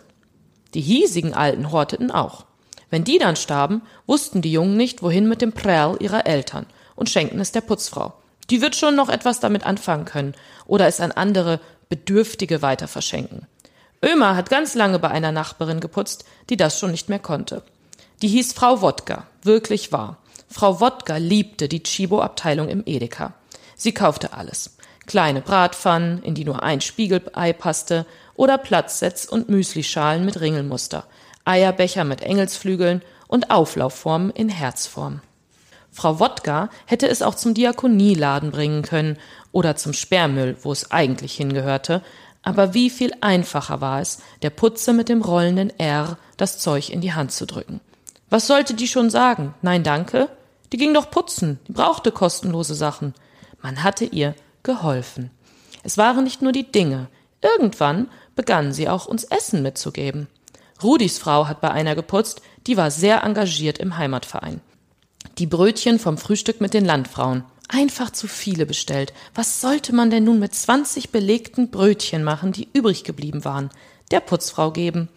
[0.73, 2.45] Die hiesigen Alten horteten auch.
[2.89, 7.10] Wenn die dann starben, wussten die Jungen nicht, wohin mit dem Prell ihrer Eltern und
[7.10, 8.13] schenkten es der Putzfrau.
[8.49, 13.47] Die wird schon noch etwas damit anfangen können oder es an andere Bedürftige weiter verschenken.
[14.03, 17.63] Ömer hat ganz lange bei einer Nachbarin geputzt, die das schon nicht mehr konnte.
[18.21, 20.17] Die hieß Frau Wodka, wirklich wahr.
[20.47, 23.34] Frau Wodka liebte die Chibo-Abteilung im Edeka.
[23.75, 24.75] Sie kaufte alles.
[25.06, 31.06] Kleine Bratpfannen, in die nur ein Spiegelei passte, oder Platzsetz und Müslischalen mit Ringelmuster,
[31.46, 35.22] Eierbecher mit Engelsflügeln und Auflaufformen in Herzform.
[35.91, 39.18] Frau Wodka hätte es auch zum Diakonieladen bringen können
[39.54, 42.02] oder zum Sperrmüll, wo es eigentlich hingehörte,
[42.44, 47.02] aber wie viel einfacher war es, der Putze mit dem rollenden R das Zeug in
[47.02, 47.80] die Hand zu drücken.
[48.30, 49.54] Was sollte die schon sagen?
[49.62, 50.30] Nein, danke?
[50.74, 53.13] Die ging doch putzen, die brauchte kostenlose Sachen.
[53.62, 55.32] Man hatte ihr geholfen.
[55.84, 57.08] Es waren nicht nur die Dinge.
[57.41, 60.28] Irgendwann begann sie auch uns Essen mitzugeben.
[60.84, 64.60] Rudis Frau hat bei einer geputzt, die war sehr engagiert im Heimatverein.
[65.38, 67.43] Die Brötchen vom Frühstück mit den Landfrauen.
[67.67, 69.13] Einfach zu viele bestellt.
[69.34, 73.69] Was sollte man denn nun mit 20 belegten Brötchen machen, die übrig geblieben waren?
[74.12, 75.10] Der Putzfrau geben.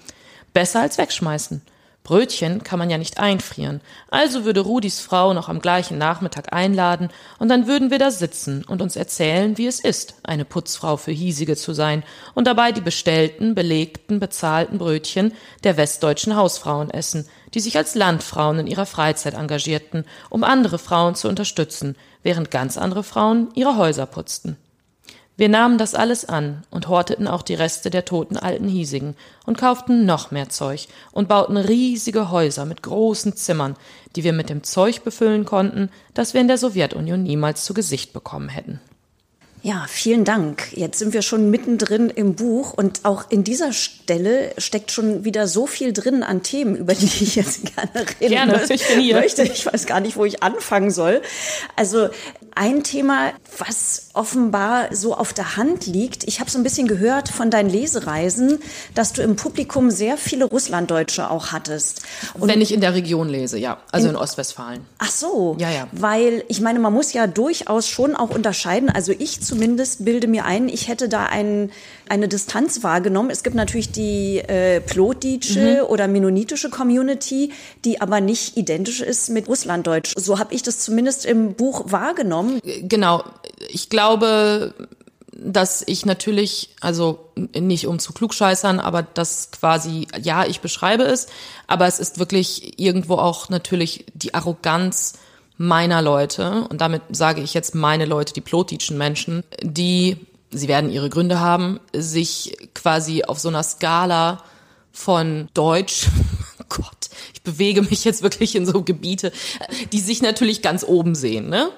[0.55, 1.63] Besser als wegschmeißen.
[2.05, 7.11] Brötchen kann man ja nicht einfrieren, also würde Rudis Frau noch am gleichen Nachmittag einladen,
[7.39, 11.13] und dann würden wir da sitzen und uns erzählen, wie es ist, eine Putzfrau für
[11.13, 12.03] hiesige zu sein,
[12.35, 15.35] und dabei die bestellten, belegten, bezahlten Brötchen
[15.65, 21.15] der westdeutschen Hausfrauen essen, die sich als Landfrauen in ihrer Freizeit engagierten, um andere Frauen
[21.15, 24.57] zu unterstützen, während ganz andere Frauen ihre Häuser putzten.
[25.39, 29.15] Wir nahmen das alles an und horteten auch die Reste der toten alten Hiesigen
[29.47, 33.77] und kauften noch mehr Zeug und bauten riesige Häuser mit großen Zimmern,
[34.17, 38.13] die wir mit dem Zeug befüllen konnten, das wir in der Sowjetunion niemals zu Gesicht
[38.13, 38.81] bekommen hätten.
[39.63, 40.73] Ja, vielen Dank.
[40.73, 45.49] Jetzt sind wir schon mittendrin im Buch und auch in dieser Stelle steckt schon wieder
[45.49, 49.17] so viel drin an Themen, über die ich jetzt gerne reden gerne, ich bin hier.
[49.17, 49.43] möchte.
[49.43, 51.23] Ich weiß gar nicht, wo ich anfangen soll.
[51.75, 52.09] Also
[52.59, 56.25] ein Thema, was offenbar so auf der Hand liegt.
[56.25, 58.59] Ich habe so ein bisschen gehört von deinen Lesereisen,
[58.95, 62.03] dass du im Publikum sehr viele Russlanddeutsche auch hattest.
[62.35, 64.85] Und Wenn ich in der Region lese, ja, also in, in Ostwestfalen.
[64.99, 65.87] Ach so, ja, ja.
[65.93, 68.91] Weil ich meine, man muss ja durchaus schon auch unterscheiden.
[68.91, 71.71] Also ich zumindest bilde mir ein, ich hätte da einen,
[72.11, 73.31] eine Distanz wahrgenommen.
[73.31, 75.91] Es gibt natürlich die äh, Plotdeutsche mhm.
[75.91, 77.53] oder mennonitische Community,
[77.85, 80.15] die aber nicht identisch ist mit Russlanddeutsch.
[80.17, 82.61] So habe ich das zumindest im Buch wahrgenommen kommen?
[82.89, 83.25] Genau.
[83.69, 84.75] Ich glaube,
[85.33, 91.29] dass ich natürlich, also nicht um zu klugscheißern, aber das quasi, ja, ich beschreibe es,
[91.67, 95.15] aber es ist wirklich irgendwo auch natürlich die Arroganz
[95.57, 100.17] meiner Leute, und damit sage ich jetzt meine Leute, die plotitschen Menschen, die,
[100.51, 104.43] sie werden ihre Gründe haben, sich quasi auf so einer Skala
[104.93, 106.07] von Deutsch,
[106.69, 109.33] Gott, ich bewege mich jetzt wirklich in so Gebiete,
[109.93, 111.71] die sich natürlich ganz oben sehen, ne?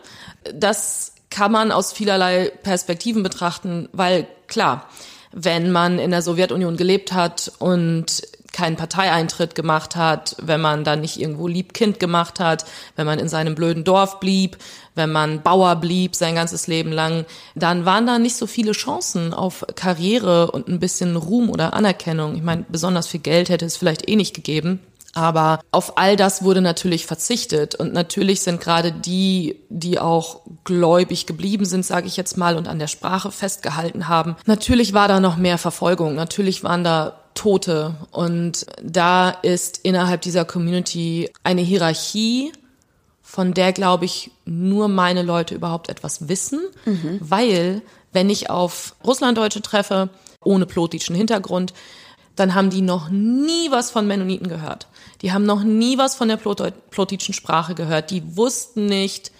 [0.54, 4.88] Das kann man aus vielerlei Perspektiven betrachten, weil klar,
[5.32, 11.00] wenn man in der Sowjetunion gelebt hat und keinen Parteieintritt gemacht hat, wenn man dann
[11.00, 12.64] nicht irgendwo Liebkind gemacht hat,
[12.96, 14.56] wenn man in seinem blöden Dorf blieb,
[15.00, 19.32] wenn man Bauer blieb sein ganzes Leben lang, dann waren da nicht so viele Chancen
[19.32, 22.36] auf Karriere und ein bisschen Ruhm oder Anerkennung.
[22.36, 24.80] Ich meine, besonders viel Geld hätte es vielleicht eh nicht gegeben.
[25.12, 27.74] Aber auf all das wurde natürlich verzichtet.
[27.74, 32.68] Und natürlich sind gerade die, die auch gläubig geblieben sind, sage ich jetzt mal, und
[32.68, 34.36] an der Sprache festgehalten haben.
[34.46, 36.14] Natürlich war da noch mehr Verfolgung.
[36.14, 37.94] Natürlich waren da Tote.
[38.12, 42.52] Und da ist innerhalb dieser Community eine Hierarchie,
[43.30, 46.58] von der, glaube ich, nur meine Leute überhaupt etwas wissen.
[46.84, 47.20] Mhm.
[47.20, 47.80] Weil,
[48.12, 50.08] wenn ich auf Russlanddeutsche treffe,
[50.42, 51.72] ohne plotischen Hintergrund,
[52.34, 54.88] dann haben die noch nie was von Mennoniten gehört.
[55.22, 58.10] Die haben noch nie was von der plotitschen Sprache gehört.
[58.10, 59.30] Die wussten nicht,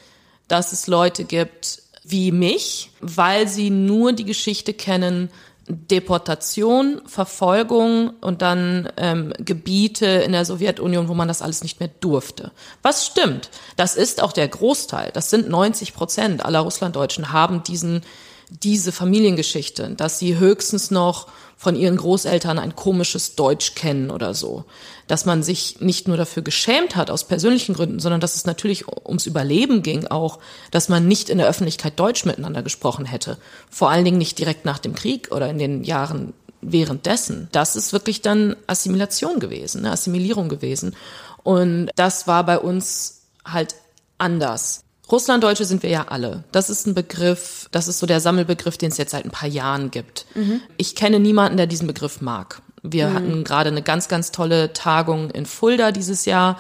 [0.47, 5.31] dass es Leute gibt wie mich, weil sie nur die Geschichte kennen,
[5.71, 11.91] Deportation, Verfolgung und dann ähm, Gebiete in der Sowjetunion, wo man das alles nicht mehr
[12.01, 12.53] durfte.
[12.83, 13.51] Was stimmt?
[13.77, 15.11] Das ist auch der Großteil.
[15.13, 18.03] Das sind 90 Prozent aller Russlanddeutschen haben diesen
[18.51, 24.65] diese Familiengeschichte, dass sie höchstens noch von ihren Großeltern ein komisches Deutsch kennen oder so.
[25.07, 28.87] Dass man sich nicht nur dafür geschämt hat aus persönlichen Gründen, sondern dass es natürlich
[28.89, 30.39] ums Überleben ging auch,
[30.71, 33.37] dass man nicht in der Öffentlichkeit Deutsch miteinander gesprochen hätte.
[33.69, 36.33] Vor allen Dingen nicht direkt nach dem Krieg oder in den Jahren
[36.63, 37.49] währenddessen.
[37.53, 39.93] Das ist wirklich dann Assimilation gewesen, ne?
[39.93, 40.97] Assimilierung gewesen.
[41.43, 43.75] Und das war bei uns halt
[44.19, 44.85] anders.
[45.11, 46.45] Russlanddeutsche sind wir ja alle.
[46.53, 49.49] Das ist ein Begriff, das ist so der Sammelbegriff, den es jetzt seit ein paar
[49.49, 50.27] Jahren gibt.
[50.35, 50.61] Mhm.
[50.77, 52.63] Ich kenne niemanden, der diesen Begriff mag.
[52.83, 53.15] Wir mhm.
[53.15, 56.59] hatten gerade eine ganz, ganz tolle Tagung in Fulda dieses Jahr.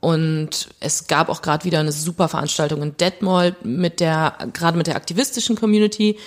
[0.00, 4.86] Und es gab auch gerade wieder eine super Veranstaltung in Detmold mit der, gerade mit
[4.86, 6.18] der aktivistischen Community.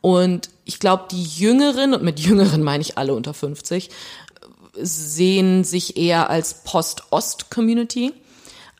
[0.00, 3.90] Und ich glaube, die Jüngeren, und mit Jüngeren meine ich alle unter 50,
[4.80, 8.12] sehen sich eher als Post-Ost-Community.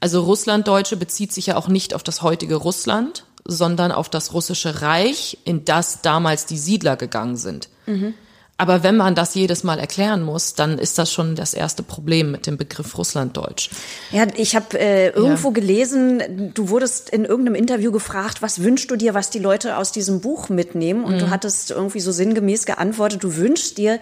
[0.01, 4.83] Also Russlanddeutsche bezieht sich ja auch nicht auf das heutige Russland, sondern auf das russische
[4.83, 7.69] Reich, in das damals die Siedler gegangen sind.
[7.87, 8.15] Mhm.
[8.61, 12.33] Aber wenn man das jedes Mal erklären muss, dann ist das schon das erste Problem
[12.33, 13.71] mit dem Begriff Russlanddeutsch.
[14.11, 15.55] Ja, ich habe äh, irgendwo ja.
[15.55, 19.93] gelesen, du wurdest in irgendeinem Interview gefragt, was wünschst du dir, was die Leute aus
[19.93, 21.05] diesem Buch mitnehmen?
[21.05, 21.19] Und mhm.
[21.21, 24.01] du hattest irgendwie so sinngemäß geantwortet, du wünschst dir,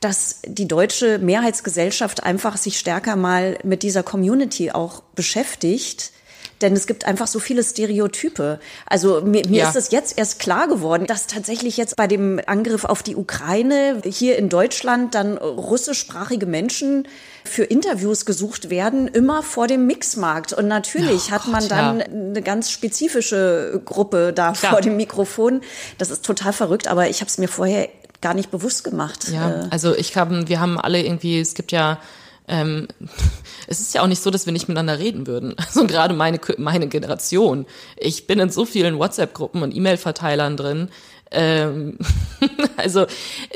[0.00, 6.12] dass die deutsche Mehrheitsgesellschaft einfach sich stärker mal mit dieser Community auch beschäftigt.
[6.62, 8.60] Denn es gibt einfach so viele Stereotype.
[8.84, 9.68] Also mir, mir ja.
[9.68, 14.02] ist es jetzt erst klar geworden, dass tatsächlich jetzt bei dem Angriff auf die Ukraine
[14.04, 17.08] hier in Deutschland dann russischsprachige Menschen
[17.44, 20.52] für Interviews gesucht werden, immer vor dem Mixmarkt.
[20.52, 22.06] Und natürlich oh hat man Gott, dann ja.
[22.06, 24.72] eine ganz spezifische Gruppe da Klar.
[24.72, 25.62] vor dem Mikrofon.
[25.96, 27.88] Das ist total verrückt, aber ich habe es mir vorher
[28.20, 29.28] gar nicht bewusst gemacht.
[29.28, 29.68] Ja, äh.
[29.70, 31.98] also ich habe, wir haben alle irgendwie, es gibt ja
[32.50, 32.88] ähm,
[33.66, 35.54] es ist ja auch nicht so, dass wir nicht miteinander reden würden.
[35.70, 37.64] Also gerade meine, meine Generation.
[37.96, 40.88] Ich bin in so vielen WhatsApp-Gruppen und E-Mail-Verteilern drin.
[41.30, 41.96] Ähm,
[42.80, 43.06] Also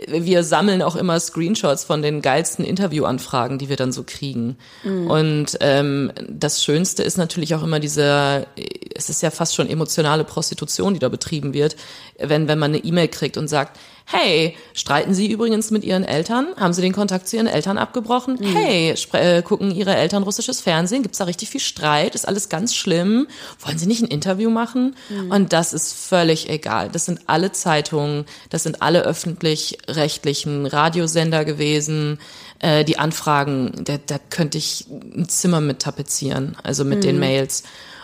[0.06, 4.56] wir sammeln auch immer Screenshots von den geilsten Interviewanfragen, die wir dann so kriegen.
[4.82, 5.10] Mhm.
[5.10, 8.46] Und ähm, das Schönste ist natürlich auch immer diese,
[8.94, 11.76] es ist ja fast schon emotionale Prostitution, die da betrieben wird,
[12.18, 16.48] wenn, wenn man eine E-Mail kriegt und sagt, Hey, streiten Sie übrigens mit Ihren Eltern?
[16.58, 18.36] Haben Sie den Kontakt zu Ihren Eltern abgebrochen?
[18.38, 18.44] Mhm.
[18.44, 21.02] Hey, äh, gucken Ihre Eltern russisches Fernsehen?
[21.02, 22.14] Gibt's da richtig viel Streit?
[22.14, 23.26] Ist alles ganz schlimm?
[23.60, 24.94] Wollen Sie nicht ein Interview machen?
[25.08, 25.30] Mhm.
[25.30, 26.90] Und das ist völlig egal.
[26.90, 32.18] Das sind alle Zeitungen, das sind alle öffentlich-rechtlichen Radiosender gewesen.
[32.58, 37.02] Äh, die Anfragen, da, da könnte ich ein Zimmer mit tapezieren, also mit mhm.
[37.02, 37.62] den Mails.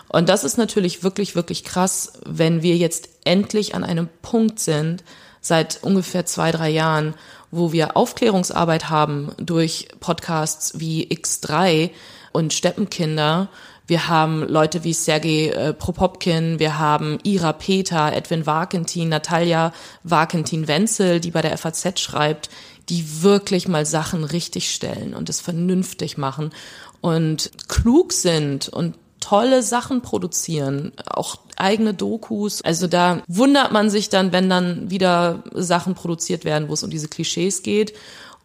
[0.08, 5.02] Und das ist natürlich wirklich, wirklich krass, wenn wir jetzt endlich an einem Punkt sind,
[5.40, 7.14] seit ungefähr zwei, drei Jahren,
[7.50, 11.90] wo wir Aufklärungsarbeit haben durch Podcasts wie X3
[12.32, 13.48] und Steppenkinder.
[13.90, 19.72] Wir haben Leute wie Sergei äh, Propopkin, wir haben Ira Peter, Edwin Warkentin, Natalia
[20.04, 22.50] Warkentin-Wenzel, die bei der FAZ schreibt,
[22.88, 26.52] die wirklich mal Sachen richtig stellen und es vernünftig machen
[27.00, 32.62] und klug sind und tolle Sachen produzieren, auch eigene Dokus.
[32.62, 36.90] Also da wundert man sich dann, wenn dann wieder Sachen produziert werden, wo es um
[36.90, 37.94] diese Klischees geht.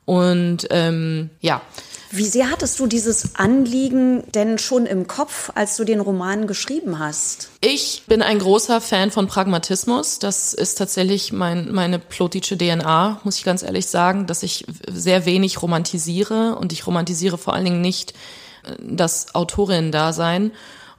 [0.05, 1.61] Und ähm, ja.
[2.17, 6.97] Wie sehr hattest du dieses Anliegen denn schon im Kopf, als du den Roman geschrieben
[6.97, 7.49] hast?
[7.59, 10.19] Ich bin ein großer Fan von Pragmatismus.
[10.19, 15.25] Das ist tatsächlich mein, meine plotische DNA, muss ich ganz ehrlich sagen, dass ich sehr
[15.25, 18.13] wenig romantisiere und ich romantisiere vor allen Dingen nicht
[18.79, 20.51] das Autorinnen-Dasein.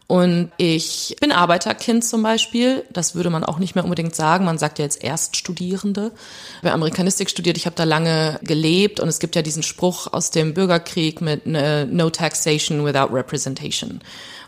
[0.08, 2.84] Und ich bin Arbeiterkind zum Beispiel.
[2.92, 4.44] Das würde man auch nicht mehr unbedingt sagen.
[4.44, 6.12] Man sagt ja jetzt Erststudierende.
[6.58, 7.56] Habe Amerikanistik studiert.
[7.56, 9.00] Ich habe da lange gelebt.
[9.00, 14.00] Und es gibt ja diesen Spruch aus dem Bürgerkrieg mit äh, No Taxation without Representation.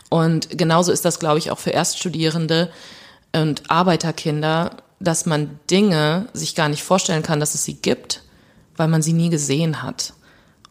[0.09, 2.71] Und genauso ist das, glaube ich, auch für Erststudierende
[3.35, 8.23] und Arbeiterkinder, dass man Dinge sich gar nicht vorstellen kann, dass es sie gibt,
[8.77, 10.13] weil man sie nie gesehen hat.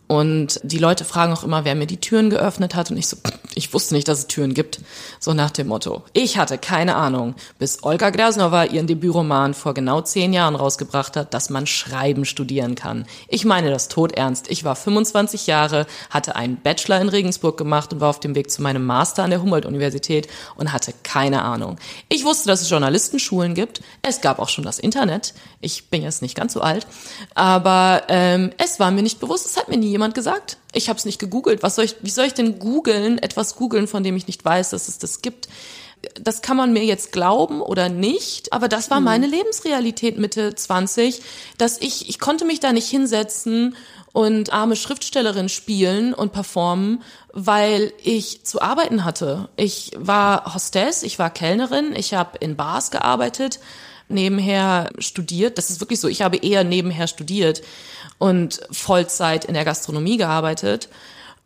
[0.08, 2.90] Und die Leute fragen auch immer, wer mir die Türen geöffnet hat.
[2.90, 3.18] Und ich so,
[3.58, 4.80] ich wusste nicht, dass es Türen gibt.
[5.18, 6.04] So nach dem Motto.
[6.12, 11.34] Ich hatte keine Ahnung, bis Olga Grasnova ihren Debütroman vor genau zehn Jahren rausgebracht hat,
[11.34, 13.04] dass man Schreiben studieren kann.
[13.26, 14.48] Ich meine das todernst.
[14.48, 18.48] Ich war 25 Jahre, hatte einen Bachelor in Regensburg gemacht und war auf dem Weg
[18.48, 21.78] zu meinem Master an der Humboldt-Universität und hatte keine Ahnung.
[22.08, 23.80] Ich wusste, dass es Journalistenschulen gibt.
[24.02, 25.34] Es gab auch schon das Internet.
[25.60, 26.86] Ich bin jetzt nicht ganz so alt.
[27.34, 29.46] Aber ähm, es war mir nicht bewusst.
[29.46, 30.58] Es hat mir nie jemand gesagt.
[30.72, 31.62] Ich habe es nicht gegoogelt.
[31.62, 34.70] Was soll ich, wie soll ich denn googeln, etwas googeln, von dem ich nicht weiß,
[34.70, 35.48] dass es das gibt?
[36.20, 39.04] Das kann man mir jetzt glauben oder nicht, aber das war mhm.
[39.06, 41.22] meine Lebensrealität Mitte 20,
[41.56, 43.74] dass ich, ich konnte mich da nicht hinsetzen
[44.12, 47.02] und arme Schriftstellerin spielen und performen,
[47.32, 49.48] weil ich zu arbeiten hatte.
[49.56, 53.58] Ich war Hostess, ich war Kellnerin, ich habe in Bars gearbeitet,
[54.08, 55.58] nebenher studiert.
[55.58, 57.62] Das ist wirklich so, ich habe eher nebenher studiert
[58.18, 60.88] und Vollzeit in der Gastronomie gearbeitet,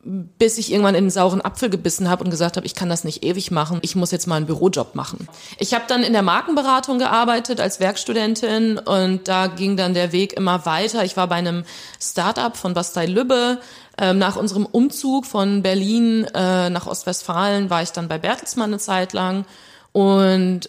[0.04, 3.04] bis ich irgendwann in den sauren Apfel gebissen habe und gesagt habe, ich kann das
[3.04, 5.28] nicht ewig machen, ich muss jetzt mal einen Bürojob machen.
[5.58, 10.32] Ich habe dann in der Markenberatung gearbeitet als Werkstudentin und da ging dann der Weg
[10.32, 11.04] immer weiter.
[11.04, 11.64] Ich war bei einem
[12.00, 13.60] Startup von Bastei Lübbe.
[13.98, 18.78] Ähm, nach unserem Umzug von Berlin äh, nach Ostwestfalen war ich dann bei Bertelsmann eine
[18.78, 19.44] Zeit lang
[19.92, 20.68] und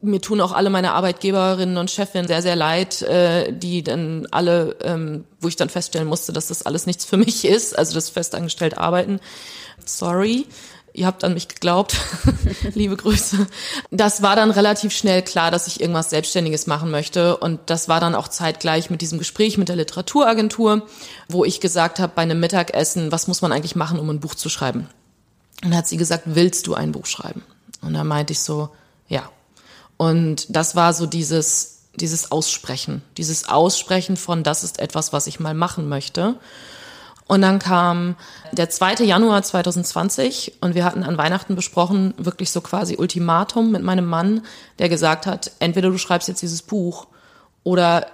[0.00, 4.76] mir tun auch alle meine Arbeitgeberinnen und Chefinnen sehr, sehr leid, äh, die dann alle,
[4.82, 8.08] ähm, wo ich dann feststellen musste, dass das alles nichts für mich ist, also das
[8.08, 9.20] festangestellt arbeiten.
[9.84, 10.46] Sorry.
[10.96, 11.96] Ihr habt an mich geglaubt.
[12.74, 13.48] Liebe Grüße.
[13.90, 17.36] Das war dann relativ schnell klar, dass ich irgendwas Selbstständiges machen möchte.
[17.36, 20.86] Und das war dann auch zeitgleich mit diesem Gespräch mit der Literaturagentur,
[21.28, 24.36] wo ich gesagt habe, bei einem Mittagessen, was muss man eigentlich machen, um ein Buch
[24.36, 24.88] zu schreiben?
[25.64, 27.42] Und dann hat sie gesagt, willst du ein Buch schreiben?
[27.82, 28.70] Und da meinte ich so,
[29.08, 29.28] ja.
[29.96, 35.40] Und das war so dieses, dieses Aussprechen, dieses Aussprechen von, das ist etwas, was ich
[35.40, 36.36] mal machen möchte.
[37.26, 38.16] Und dann kam
[38.52, 39.04] der 2.
[39.04, 44.42] Januar 2020 und wir hatten an Weihnachten besprochen, wirklich so quasi Ultimatum mit meinem Mann,
[44.78, 47.06] der gesagt hat, entweder du schreibst jetzt dieses Buch
[47.62, 48.06] oder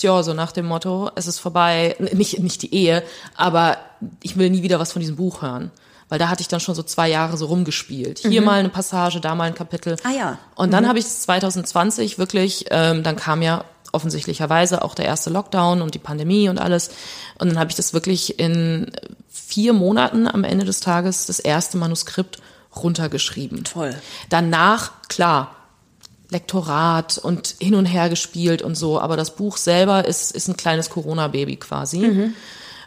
[0.00, 3.02] ja, so nach dem Motto, es ist vorbei, nicht, nicht die Ehe,
[3.36, 3.78] aber
[4.22, 5.70] ich will nie wieder was von diesem Buch hören
[6.12, 8.18] weil da hatte ich dann schon so zwei Jahre so rumgespielt.
[8.18, 8.46] Hier mhm.
[8.46, 9.96] mal eine Passage, da mal ein Kapitel.
[10.04, 10.38] Ah ja.
[10.54, 10.88] Und dann mhm.
[10.88, 15.98] habe ich 2020 wirklich, ähm, dann kam ja offensichtlicherweise auch der erste Lockdown und die
[15.98, 16.90] Pandemie und alles.
[17.38, 18.92] Und dann habe ich das wirklich in
[19.30, 22.42] vier Monaten am Ende des Tages das erste Manuskript
[22.76, 23.64] runtergeschrieben.
[23.64, 23.96] Toll.
[24.28, 25.56] Danach, klar,
[26.28, 30.58] Lektorat und hin und her gespielt und so, aber das Buch selber ist, ist ein
[30.58, 32.00] kleines Corona-Baby quasi.
[32.00, 32.34] Mhm.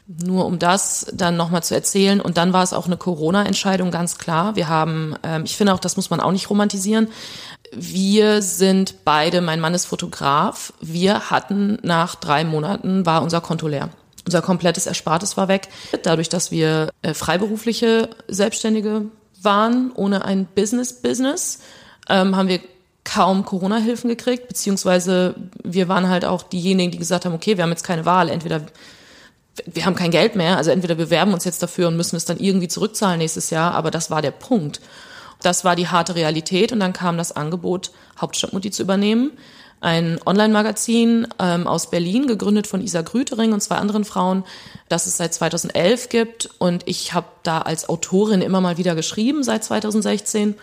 [0.08, 2.22] Nur um das dann nochmal zu erzählen.
[2.22, 4.56] Und dann war es auch eine Corona-Entscheidung, ganz klar.
[4.56, 7.08] Wir haben, ähm, ich finde auch, das muss man auch nicht romantisieren.
[7.74, 10.74] wir sind beide, mein Mann ist Fotograf.
[10.80, 13.90] Wir hatten nach drei Monaten war unser Konto leer.
[14.26, 15.68] Unser komplettes Erspartes war weg.
[16.04, 19.06] Dadurch, dass wir äh, freiberufliche Selbstständige
[19.42, 21.60] waren, ohne ein Business-Business,
[22.10, 22.60] ähm, haben wir
[23.04, 27.70] kaum Corona-Hilfen gekriegt, beziehungsweise wir waren halt auch diejenigen, die gesagt haben, okay, wir haben
[27.70, 28.62] jetzt keine Wahl, entweder
[29.66, 32.26] wir haben kein Geld mehr, also entweder wir werben uns jetzt dafür und müssen es
[32.26, 34.82] dann irgendwie zurückzahlen nächstes Jahr, aber das war der Punkt.
[35.42, 39.32] Das war die harte Realität und dann kam das Angebot, Hauptstadtmutti zu übernehmen.
[39.82, 44.44] Ein Online-Magazin ähm, aus Berlin, gegründet von Isa Grütering und zwei anderen Frauen,
[44.90, 46.50] das es seit 2011 gibt.
[46.58, 50.56] Und ich habe da als Autorin immer mal wieder geschrieben seit 2016.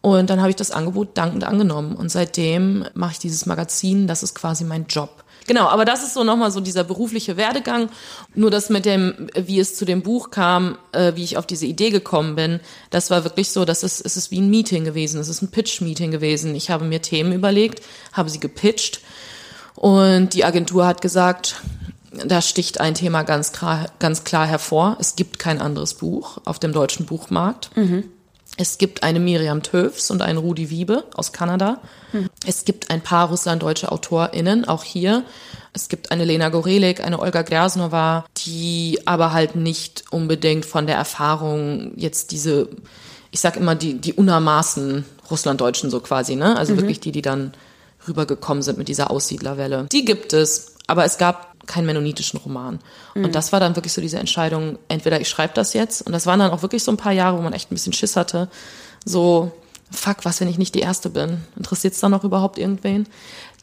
[0.00, 1.94] Und dann habe ich das Angebot dankend angenommen.
[1.94, 5.22] Und seitdem mache ich dieses Magazin, das ist quasi mein Job.
[5.48, 7.88] Genau, aber das ist so nochmal so dieser berufliche Werdegang.
[8.34, 11.66] Nur das mit dem, wie es zu dem Buch kam, äh, wie ich auf diese
[11.66, 15.18] Idee gekommen bin, das war wirklich so, dass es, es ist wie ein Meeting gewesen,
[15.20, 16.54] es ist ein Pitch-Meeting gewesen.
[16.54, 17.82] Ich habe mir Themen überlegt,
[18.12, 19.00] habe sie gepitcht
[19.74, 21.56] und die Agentur hat gesagt,
[22.12, 24.98] da sticht ein Thema ganz klar, ganz klar hervor.
[25.00, 27.74] Es gibt kein anderes Buch auf dem deutschen Buchmarkt.
[27.74, 28.04] Mhm.
[28.60, 31.80] Es gibt eine Miriam Töfs und einen Rudi Wiebe aus Kanada.
[32.10, 32.28] Hm.
[32.44, 35.22] Es gibt ein paar russlanddeutsche AutorInnen, auch hier.
[35.72, 40.96] Es gibt eine Lena Gorelik, eine Olga Grasnova, die aber halt nicht unbedingt von der
[40.96, 42.68] Erfahrung jetzt diese,
[43.30, 46.56] ich sag immer, die, die unermaßen Russlanddeutschen so quasi, ne?
[46.56, 46.78] Also mhm.
[46.78, 47.52] wirklich die, die dann
[48.08, 49.86] rübergekommen sind mit dieser Aussiedlerwelle.
[49.92, 52.80] Die gibt es, aber es gab keinen mennonitischen Roman.
[53.14, 53.26] Mhm.
[53.26, 56.26] Und das war dann wirklich so diese Entscheidung, entweder ich schreibe das jetzt, und das
[56.26, 58.48] waren dann auch wirklich so ein paar Jahre, wo man echt ein bisschen Schiss hatte,
[59.04, 59.52] so,
[59.90, 61.38] fuck, was, wenn ich nicht die Erste bin?
[61.56, 63.06] Interessiert es dann noch überhaupt irgendwen?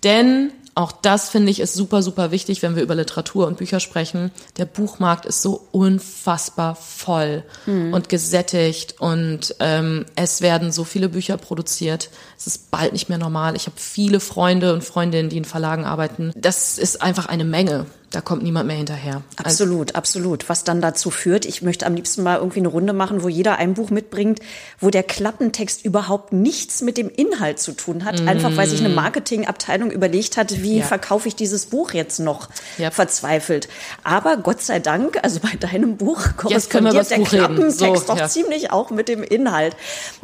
[0.03, 3.80] Denn auch das finde ich ist super, super wichtig, wenn wir über Literatur und Bücher
[3.80, 4.32] sprechen.
[4.58, 7.93] Der Buchmarkt ist so unfassbar voll mhm.
[7.93, 12.10] und gesättigt und ähm, es werden so viele Bücher produziert.
[12.38, 13.55] Es ist bald nicht mehr normal.
[13.55, 16.31] Ich habe viele Freunde und Freundinnen, die in Verlagen arbeiten.
[16.36, 19.23] Das ist einfach eine Menge da kommt niemand mehr hinterher.
[19.36, 20.47] Absolut, also, absolut.
[20.47, 23.57] Was dann dazu führt, ich möchte am liebsten mal irgendwie eine Runde machen, wo jeder
[23.57, 24.39] ein Buch mitbringt,
[24.79, 28.21] wo der Klappentext überhaupt nichts mit dem Inhalt zu tun hat.
[28.21, 28.29] Mm.
[28.29, 30.86] Einfach weil sich eine Marketingabteilung überlegt hat, wie ja.
[30.86, 32.89] verkaufe ich dieses Buch jetzt noch ja.
[32.89, 33.67] verzweifelt.
[34.03, 38.29] Aber Gott sei Dank, also bei deinem Buch korrespondiert der Buch Klappentext so, doch ja.
[38.29, 39.75] ziemlich auch mit dem Inhalt.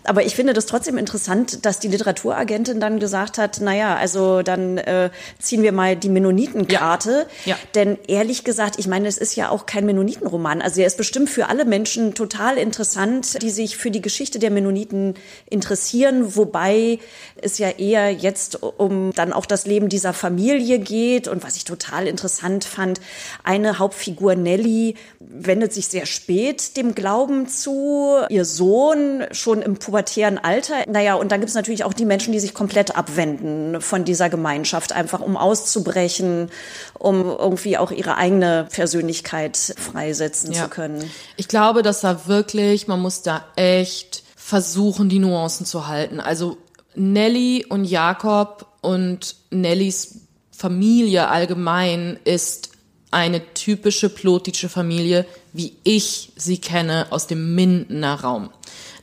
[0.05, 4.77] Aber ich finde das trotzdem interessant, dass die Literaturagentin dann gesagt hat, naja, also dann
[4.77, 7.27] äh, ziehen wir mal die Mennonitenkarte.
[7.45, 7.51] Ja.
[7.51, 7.57] Ja.
[7.75, 10.61] Denn ehrlich gesagt, ich meine, es ist ja auch kein Mennonitenroman.
[10.61, 14.51] Also er ist bestimmt für alle Menschen total interessant, die sich für die Geschichte der
[14.51, 15.15] Mennoniten
[15.49, 16.99] interessieren, wobei
[17.41, 21.27] es ja eher jetzt um dann auch das Leben dieser Familie geht.
[21.27, 22.99] Und was ich total interessant fand,
[23.43, 28.17] eine Hauptfigur Nelly wendet sich sehr spät dem Glauben zu.
[28.29, 30.83] Ihr Sohn schon im pubertären Alter.
[30.87, 34.29] Naja, und dann gibt es natürlich auch die Menschen, die sich komplett abwenden von dieser
[34.29, 36.49] Gemeinschaft, einfach um auszubrechen,
[36.97, 40.63] um irgendwie irgendwie auch ihre eigene Persönlichkeit freisetzen ja.
[40.63, 41.09] zu können.
[41.37, 46.19] Ich glaube, dass da wirklich, man muss da echt versuchen, die Nuancen zu halten.
[46.19, 46.57] Also
[46.95, 50.21] Nelly und Jakob und Nellys
[50.51, 52.69] Familie allgemein ist
[53.11, 58.49] eine typische plotische Familie, wie ich sie kenne aus dem Mindener Raum.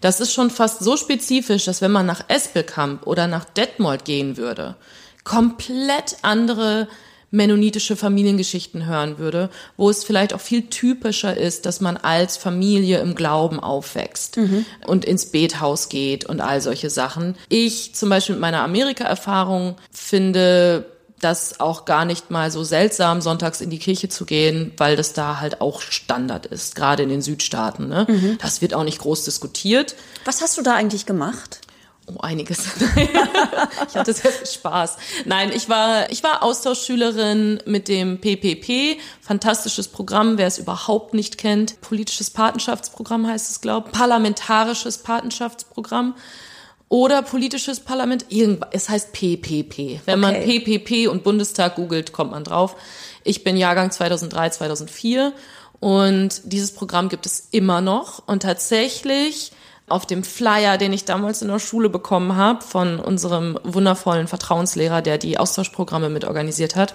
[0.00, 4.36] Das ist schon fast so spezifisch, dass wenn man nach Espelkamp oder nach Detmold gehen
[4.36, 4.76] würde,
[5.24, 6.88] komplett andere
[7.30, 13.00] mennonitische Familiengeschichten hören würde, wo es vielleicht auch viel typischer ist, dass man als Familie
[13.00, 14.64] im Glauben aufwächst mhm.
[14.86, 17.36] und ins Bethaus geht und all solche Sachen.
[17.48, 20.86] Ich zum Beispiel mit meiner Amerika-Erfahrung finde
[21.20, 25.12] das auch gar nicht mal so seltsam, sonntags in die Kirche zu gehen, weil das
[25.12, 27.88] da halt auch Standard ist, gerade in den Südstaaten.
[27.88, 28.06] Ne?
[28.08, 28.38] Mhm.
[28.40, 29.96] Das wird auch nicht groß diskutiert.
[30.24, 31.60] Was hast du da eigentlich gemacht?
[32.06, 32.60] Oh, einiges.
[33.88, 34.96] ich hatte sehr viel Spaß.
[35.26, 38.98] Nein, ich war, ich war Austauschschülerin mit dem PPP.
[39.20, 41.80] Fantastisches Programm, wer es überhaupt nicht kennt.
[41.82, 46.14] Politisches Patenschaftsprogramm heißt es, glaube Parlamentarisches Patenschaftsprogramm.
[46.88, 48.68] Oder politisches Parlament, irgendwas.
[48.72, 50.00] Es heißt PPP.
[50.06, 50.32] Wenn okay.
[50.32, 52.76] man PPP und Bundestag googelt, kommt man drauf.
[53.24, 55.32] Ich bin Jahrgang 2003, 2004
[55.80, 58.26] und dieses Programm gibt es immer noch.
[58.26, 59.52] Und tatsächlich
[59.88, 65.02] auf dem Flyer, den ich damals in der Schule bekommen habe von unserem wundervollen Vertrauenslehrer,
[65.02, 66.94] der die Austauschprogramme mit organisiert hat,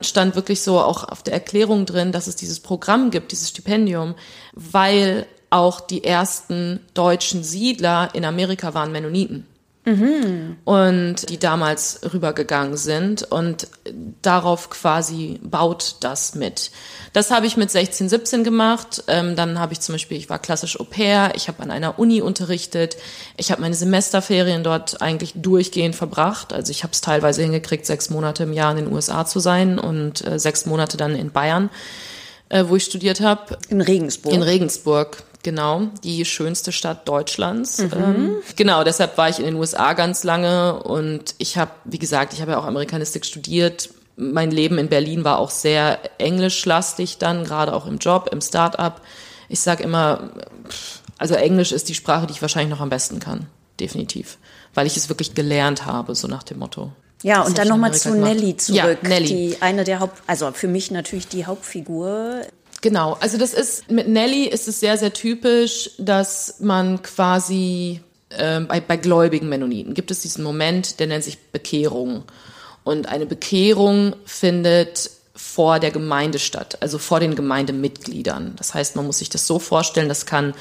[0.00, 4.14] stand wirklich so auch auf der Erklärung drin, dass es dieses Programm gibt, dieses Stipendium,
[4.52, 9.46] weil auch die ersten deutschen Siedler in Amerika waren Mennoniten.
[9.86, 10.56] Mhm.
[10.64, 13.68] Und die damals rübergegangen sind und
[14.22, 16.70] darauf quasi baut das mit.
[17.12, 19.04] Das habe ich mit 16, 17 gemacht.
[19.08, 21.98] Ähm, dann habe ich zum Beispiel, ich war klassisch Au pair, ich habe an einer
[21.98, 22.96] Uni unterrichtet,
[23.36, 26.54] ich habe meine Semesterferien dort eigentlich durchgehend verbracht.
[26.54, 29.78] Also ich habe es teilweise hingekriegt, sechs Monate im Jahr in den USA zu sein
[29.78, 31.68] und äh, sechs Monate dann in Bayern,
[32.48, 33.58] äh, wo ich studiert habe.
[33.68, 34.32] In Regensburg.
[34.32, 35.24] In Regensburg.
[35.44, 37.78] Genau, die schönste Stadt Deutschlands.
[37.78, 37.92] Mhm.
[37.92, 42.32] Ähm, genau, deshalb war ich in den USA ganz lange und ich habe, wie gesagt,
[42.32, 43.90] ich habe ja auch Amerikanistik studiert.
[44.16, 49.02] Mein Leben in Berlin war auch sehr englischlastig dann, gerade auch im Job, im Start-up.
[49.50, 50.30] Ich sage immer,
[51.18, 53.46] also Englisch ist die Sprache, die ich wahrscheinlich noch am besten kann,
[53.78, 54.38] definitiv,
[54.72, 56.90] weil ich es wirklich gelernt habe, so nach dem Motto.
[57.22, 58.98] Ja, und dann nochmal zu Nelly zurück.
[59.02, 59.26] Ja, Nelly.
[59.26, 62.46] Die eine der Haupt, also für mich natürlich die Hauptfigur.
[62.84, 68.60] Genau, also das ist, mit Nelly ist es sehr, sehr typisch, dass man quasi äh,
[68.60, 72.24] bei, bei gläubigen Mennoniten gibt es diesen Moment, der nennt sich Bekehrung.
[72.82, 78.52] Und eine Bekehrung findet vor der Gemeinde statt, also vor den Gemeindemitgliedern.
[78.56, 80.52] Das heißt, man muss sich das so vorstellen, das kann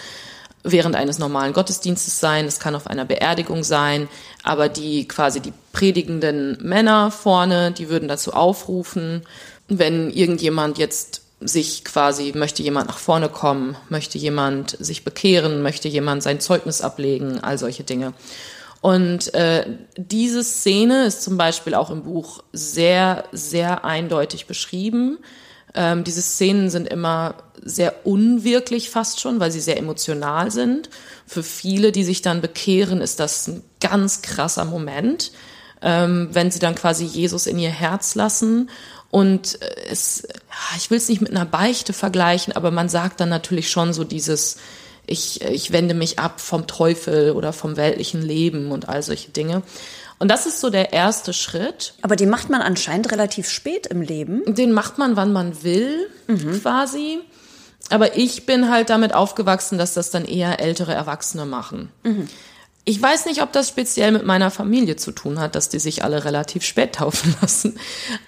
[0.63, 4.07] während eines normalen Gottesdienstes sein, es kann auf einer Beerdigung sein,
[4.43, 9.24] aber die quasi die predigenden Männer vorne, die würden dazu aufrufen,
[9.67, 15.88] wenn irgendjemand jetzt sich quasi, möchte jemand nach vorne kommen, möchte jemand sich bekehren, möchte
[15.88, 18.14] jemand sein Zeugnis ablegen, all solche Dinge.
[18.82, 19.66] Und äh,
[19.96, 25.20] diese Szene ist zum Beispiel auch im Buch sehr, sehr eindeutig beschrieben.
[25.74, 30.89] Ähm, diese Szenen sind immer sehr unwirklich fast schon, weil sie sehr emotional sind.
[31.26, 35.32] Für viele, die sich dann bekehren, ist das ein ganz krasser Moment,
[35.82, 38.70] ähm, wenn sie dann quasi Jesus in ihr Herz lassen
[39.14, 40.28] und äh, es,
[40.76, 44.03] ich will es nicht mit einer Beichte vergleichen, aber man sagt dann natürlich schon so
[44.03, 44.57] dieses,
[45.05, 49.61] ich, ich wende mich ab vom Teufel oder vom weltlichen Leben und all solche Dinge.
[50.18, 51.93] Und das ist so der erste Schritt.
[52.01, 54.41] Aber den macht man anscheinend relativ spät im Leben.
[54.47, 56.59] Den macht man, wann man will, mhm.
[56.59, 57.20] quasi.
[57.91, 61.91] Aber ich bin halt damit aufgewachsen, dass das dann eher ältere Erwachsene machen.
[62.01, 62.28] Mhm.
[62.86, 66.03] Ich weiß nicht, ob das speziell mit meiner Familie zu tun hat, dass die sich
[66.03, 67.79] alle relativ spät taufen lassen.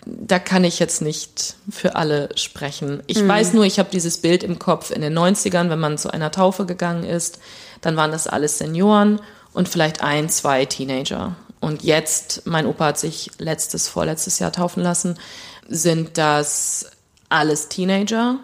[0.06, 3.04] Da kann ich jetzt nicht für alle sprechen.
[3.08, 3.28] Ich mhm.
[3.28, 6.32] weiß nur, ich habe dieses Bild im Kopf in den 90ern, wenn man zu einer
[6.32, 7.40] Taufe gegangen ist,
[7.82, 9.20] dann waren das alles Senioren
[9.52, 11.36] und vielleicht ein, zwei Teenager.
[11.60, 15.18] Und jetzt, mein Opa hat sich letztes, vorletztes Jahr taufen lassen,
[15.68, 16.92] sind das
[17.28, 18.40] alles Teenager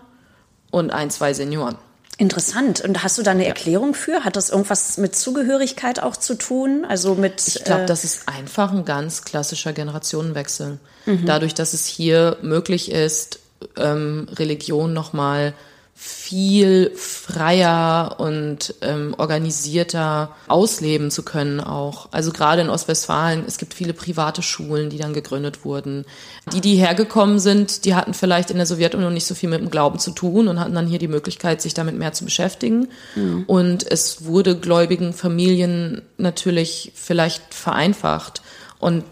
[0.72, 1.78] und ein, zwei Senioren.
[2.22, 2.82] Interessant.
[2.82, 4.24] Und hast du da eine Erklärung für?
[4.24, 6.86] Hat das irgendwas mit Zugehörigkeit auch zu tun?
[6.88, 7.42] Also mit.
[7.48, 10.78] Ich glaube, äh das ist einfach ein ganz klassischer Generationenwechsel.
[11.08, 11.26] Mhm.
[11.26, 13.40] Dadurch, dass es hier möglich ist,
[13.76, 15.56] ähm, Religion nochmal
[16.04, 22.10] viel freier und ähm, organisierter ausleben zu können auch.
[22.10, 26.06] Also gerade in Ostwestfalen, es gibt viele private Schulen, die dann gegründet wurden.
[26.54, 29.70] Die, die hergekommen sind, die hatten vielleicht in der Sowjetunion nicht so viel mit dem
[29.70, 32.88] Glauben zu tun und hatten dann hier die Möglichkeit, sich damit mehr zu beschäftigen.
[33.16, 33.44] Mhm.
[33.46, 38.42] Und es wurde gläubigen Familien natürlich vielleicht vereinfacht.
[38.80, 39.04] Und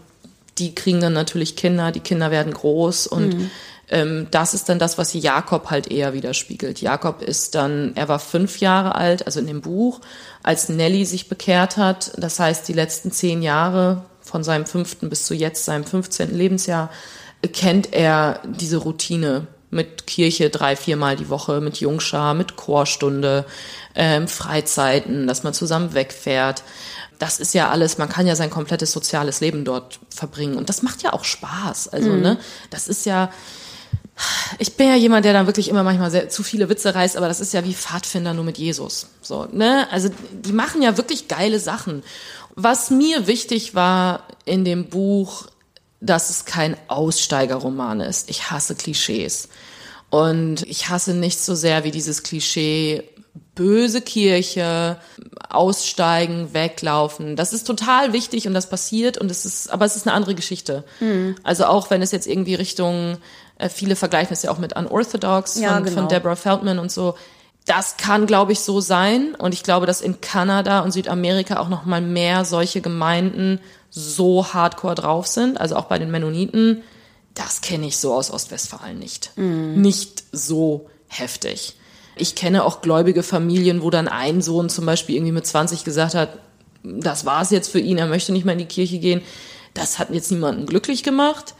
[0.58, 3.50] die kriegen dann natürlich Kinder, die Kinder werden groß und mhm
[3.90, 6.80] ähm, das ist dann das, was Jakob halt eher widerspiegelt.
[6.80, 10.00] Jakob ist dann, er war fünf Jahre alt, also in dem Buch,
[10.42, 12.12] als Nelly sich bekehrt hat.
[12.16, 16.36] Das heißt, die letzten zehn Jahre von seinem fünften bis zu jetzt, seinem 15.
[16.36, 16.90] Lebensjahr,
[17.52, 23.44] kennt er diese Routine mit Kirche drei, viermal die Woche, mit Jungschar, mit Chorstunde,
[23.94, 26.62] ähm, Freizeiten, dass man zusammen wegfährt.
[27.18, 30.56] Das ist ja alles, man kann ja sein komplettes soziales Leben dort verbringen.
[30.56, 31.88] Und das macht ja auch Spaß.
[31.88, 32.20] Also, mhm.
[32.20, 32.38] ne,
[32.70, 33.30] das ist ja,
[34.58, 37.28] ich bin ja jemand, der dann wirklich immer manchmal sehr, zu viele Witze reißt, aber
[37.28, 39.06] das ist ja wie Pfadfinder nur mit Jesus.
[39.22, 39.88] So, ne?
[39.90, 42.02] Also die machen ja wirklich geile Sachen.
[42.54, 45.46] Was mir wichtig war in dem Buch,
[46.00, 48.30] dass es kein Aussteigerroman ist.
[48.30, 49.48] Ich hasse Klischees.
[50.10, 53.04] Und ich hasse nicht so sehr wie dieses Klischee
[53.54, 54.96] böse Kirche,
[55.48, 57.36] aussteigen, weglaufen.
[57.36, 60.34] Das ist total wichtig und das passiert und es ist, aber es ist eine andere
[60.34, 60.84] Geschichte.
[60.98, 61.36] Mhm.
[61.42, 63.18] Also auch wenn es jetzt irgendwie Richtung
[63.60, 65.96] äh, viele vergleichen es ja auch mit Unorthodox ja, von, genau.
[65.96, 67.14] von Deborah Feldman und so.
[67.66, 69.34] Das kann, glaube ich, so sein.
[69.36, 74.52] Und ich glaube, dass in Kanada und Südamerika auch noch mal mehr solche Gemeinden so
[74.52, 75.60] hardcore drauf sind.
[75.60, 76.82] Also auch bei den Mennoniten.
[77.34, 79.32] Das kenne ich so aus Ostwestfalen nicht.
[79.36, 79.80] Mhm.
[79.80, 81.76] Nicht so heftig.
[82.16, 86.14] Ich kenne auch gläubige Familien, wo dann ein Sohn zum Beispiel irgendwie mit 20 gesagt
[86.14, 86.38] hat,
[86.82, 89.20] das war's jetzt für ihn, er möchte nicht mehr in die Kirche gehen.
[89.74, 91.54] Das hat jetzt niemanden glücklich gemacht.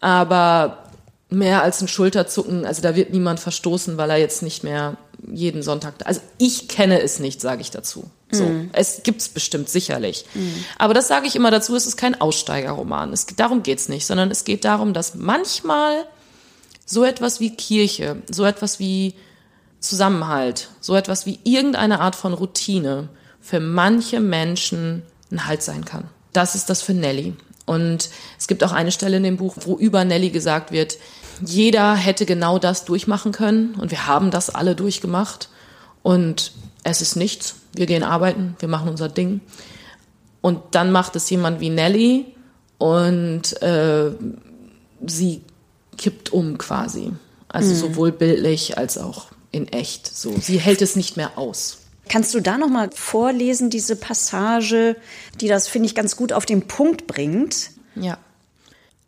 [0.00, 0.89] Aber
[1.30, 4.96] mehr als ein Schulterzucken, also da wird niemand verstoßen, weil er jetzt nicht mehr
[5.30, 5.94] jeden Sonntag.
[6.04, 8.10] Also ich kenne es nicht, sage ich dazu.
[8.32, 8.70] So, mm.
[8.72, 10.24] es gibt's bestimmt sicherlich.
[10.34, 10.48] Mm.
[10.78, 13.12] Aber das sage ich immer dazu, es ist kein Aussteigerroman.
[13.12, 16.04] Es, darum geht's nicht, sondern es geht darum, dass manchmal
[16.84, 19.14] so etwas wie Kirche, so etwas wie
[19.80, 23.08] Zusammenhalt, so etwas wie irgendeine Art von Routine
[23.40, 26.08] für manche Menschen ein Halt sein kann.
[26.32, 27.34] Das ist das für Nelly.
[27.66, 30.98] Und es gibt auch eine Stelle in dem Buch, wo über Nelly gesagt wird,
[31.42, 35.48] jeder hätte genau das durchmachen können und wir haben das alle durchgemacht
[36.02, 37.56] und es ist nichts.
[37.72, 39.40] Wir gehen arbeiten, wir machen unser Ding.
[40.40, 42.26] Und dann macht es jemand wie Nelly
[42.78, 44.10] und äh,
[45.06, 45.42] sie
[45.98, 47.12] kippt um quasi.
[47.48, 47.76] Also mhm.
[47.76, 50.06] sowohl bildlich als auch in echt.
[50.06, 51.78] So, sie hält es nicht mehr aus.
[52.08, 54.96] Kannst du da noch mal vorlesen diese Passage,
[55.40, 57.70] die das finde ich ganz gut auf den Punkt bringt?
[57.94, 58.18] Ja.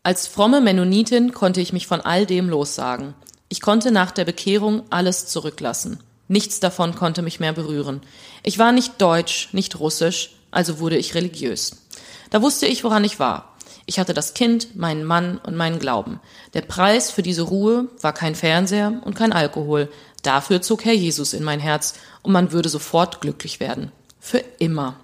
[0.04, 3.14] Als fromme Mennonitin konnte ich mich von all dem lossagen.
[3.48, 6.00] Ich konnte nach der Bekehrung alles zurücklassen.
[6.26, 8.00] Nichts davon konnte mich mehr berühren.
[8.42, 11.86] Ich war nicht deutsch, nicht russisch, also wurde ich religiös.
[12.30, 13.54] Da wusste ich, woran ich war.
[13.86, 16.18] Ich hatte das Kind, meinen Mann und meinen Glauben.
[16.54, 19.88] Der Preis für diese Ruhe war kein Fernseher und kein Alkohol.
[20.22, 23.92] Dafür zog Herr Jesus in mein Herz und man würde sofort glücklich werden.
[24.18, 24.96] Für immer.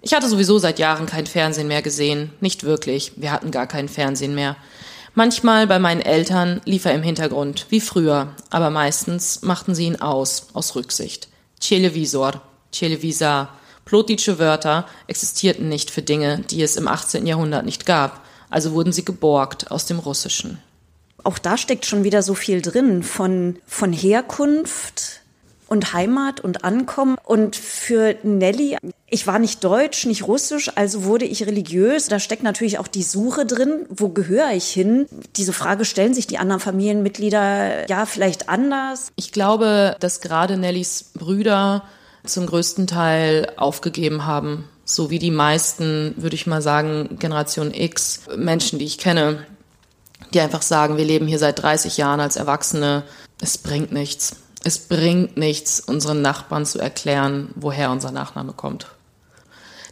[0.00, 2.30] Ich hatte sowieso seit Jahren kein Fernsehen mehr gesehen.
[2.40, 3.12] Nicht wirklich.
[3.16, 4.56] Wir hatten gar kein Fernsehen mehr.
[5.14, 10.00] Manchmal bei meinen Eltern lief er im Hintergrund, wie früher, aber meistens machten sie ihn
[10.00, 11.28] aus, aus Rücksicht.
[11.58, 12.40] Televisor,
[12.70, 13.48] Televisa,
[13.84, 17.26] plotische Wörter existierten nicht für Dinge, die es im 18.
[17.26, 20.58] Jahrhundert nicht gab, also wurden sie geborgt aus dem Russischen.
[21.24, 25.22] Auch da steckt schon wieder so viel drin von, von Herkunft,
[25.68, 27.16] und Heimat und Ankommen.
[27.24, 32.08] Und für Nelly, ich war nicht deutsch, nicht russisch, also wurde ich religiös.
[32.08, 35.06] Da steckt natürlich auch die Suche drin, wo gehöre ich hin?
[35.36, 39.12] Diese Frage stellen sich die anderen Familienmitglieder ja vielleicht anders.
[39.16, 41.84] Ich glaube, dass gerade Nellys Brüder
[42.24, 44.68] zum größten Teil aufgegeben haben.
[44.84, 49.46] So wie die meisten, würde ich mal sagen, Generation X Menschen, die ich kenne,
[50.32, 53.04] die einfach sagen, wir leben hier seit 30 Jahren als Erwachsene.
[53.40, 58.86] Es bringt nichts es bringt nichts, unseren Nachbarn zu erklären, woher unser Nachname kommt.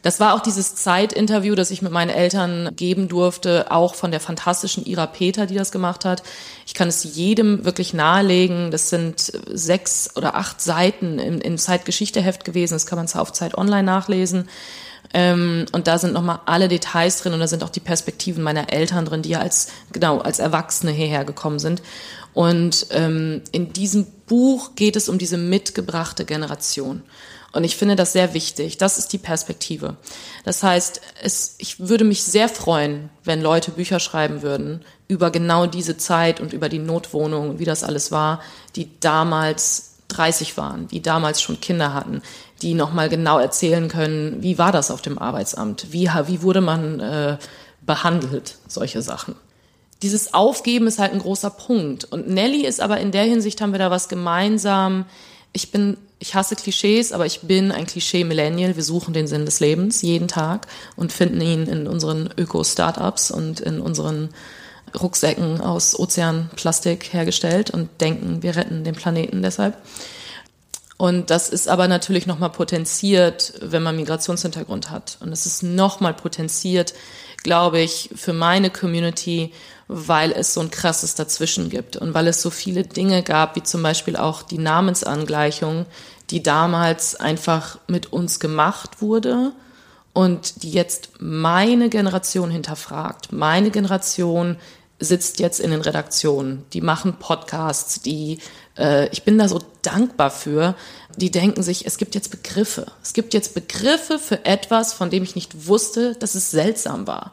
[0.03, 4.21] Das war auch dieses Zeitinterview, das ich mit meinen Eltern geben durfte, auch von der
[4.21, 6.23] fantastischen Ira Peter, die das gemacht hat.
[6.65, 8.71] Ich kann es jedem wirklich nahelegen.
[8.71, 12.75] Das sind sechs oder acht Seiten im, im Zeitgeschichteheft gewesen.
[12.75, 14.49] Das kann man auf Zeit Online nachlesen.
[15.13, 18.73] Ähm, und da sind nochmal alle Details drin und da sind auch die Perspektiven meiner
[18.73, 21.83] Eltern drin, die ja als, genau, als Erwachsene hierher gekommen sind.
[22.37, 27.03] Und ähm, in diesem Buch geht es um diese mitgebrachte Generation.
[27.53, 28.77] Und ich finde das sehr wichtig.
[28.77, 29.97] Das ist die Perspektive.
[30.45, 35.65] Das heißt, es, ich würde mich sehr freuen, wenn Leute Bücher schreiben würden über genau
[35.65, 38.43] diese Zeit und über die Notwohnung wie das alles war,
[38.75, 42.21] die damals 30 waren, die damals schon Kinder hatten,
[42.61, 47.01] die nochmal genau erzählen können, wie war das auf dem Arbeitsamt, wie, wie wurde man
[47.01, 47.39] äh,
[47.81, 49.37] behandelt, solche Sachen
[50.03, 52.05] dieses Aufgeben ist halt ein großer Punkt.
[52.05, 55.07] Und Nelly ist aber in der Hinsicht haben wir da was gemeinsam.
[55.53, 58.77] Ich bin, ich hasse Klischees, aber ich bin ein Klischee-Millennial.
[58.77, 60.67] Wir suchen den Sinn des Lebens jeden Tag
[60.97, 64.31] und finden ihn in unseren Öko-Startups und in unseren
[65.01, 69.77] Rucksäcken aus Ozeanplastik hergestellt und denken, wir retten den Planeten deshalb.
[70.99, 75.19] Und das ist aber natürlich nochmal potenziert, wenn man Migrationshintergrund hat.
[75.21, 76.95] Und es ist nochmal potenziert,
[77.43, 79.53] glaube ich, für meine Community,
[79.89, 83.63] weil es so ein krasses Dazwischen gibt und weil es so viele Dinge gab, wie
[83.63, 85.87] zum Beispiel auch die Namensangleichung,
[86.31, 89.53] die damals einfach mit uns gemacht wurde
[90.13, 93.33] und die jetzt meine Generation hinterfragt.
[93.33, 94.57] Meine Generation
[94.99, 98.39] sitzt jetzt in den Redaktionen, die machen Podcasts, die
[98.79, 100.75] äh, ich bin da so dankbar für,
[101.17, 102.87] die denken sich, es gibt jetzt Begriffe.
[103.03, 107.33] Es gibt jetzt Begriffe für etwas, von dem ich nicht wusste, dass es seltsam war.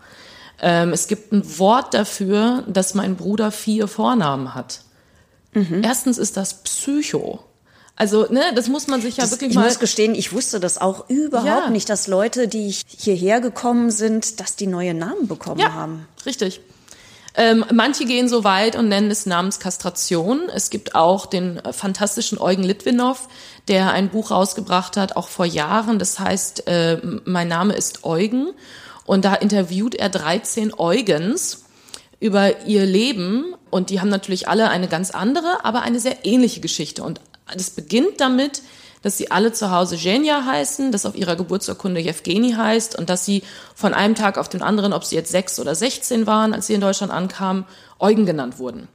[0.65, 4.79] Ähm, es gibt ein Wort dafür, dass mein Bruder vier Vornamen hat.
[5.51, 5.83] Mhm.
[5.83, 7.43] Erstens ist das Psycho.
[7.97, 9.63] Also, ne, das muss man sich ja das, wirklich ich mal.
[9.63, 11.69] Ich muss gestehen, ich wusste das auch überhaupt ja.
[11.69, 16.07] nicht, dass Leute, die hierher gekommen sind, dass die neue Namen bekommen ja, haben.
[16.25, 16.61] Richtig.
[17.35, 20.49] Ähm, manche gehen so weit und nennen es Namenskastration.
[20.49, 23.27] Es gibt auch den äh, fantastischen Eugen Litwinow,
[23.67, 25.99] der ein Buch rausgebracht hat, auch vor Jahren.
[25.99, 28.53] Das heißt, äh, mein Name ist Eugen.
[29.05, 31.65] Und da interviewt er 13 Eugens
[32.19, 33.55] über ihr Leben.
[33.69, 37.03] Und die haben natürlich alle eine ganz andere, aber eine sehr ähnliche Geschichte.
[37.03, 37.19] Und
[37.53, 38.61] das beginnt damit,
[39.01, 43.25] dass sie alle zu Hause Genia heißen, dass auf ihrer Geburtsurkunde Jewgeni heißt und dass
[43.25, 43.43] sie
[43.75, 46.73] von einem Tag auf den anderen, ob sie jetzt sechs oder sechzehn waren, als sie
[46.73, 47.65] in Deutschland ankamen,
[47.99, 48.87] Eugen genannt wurden.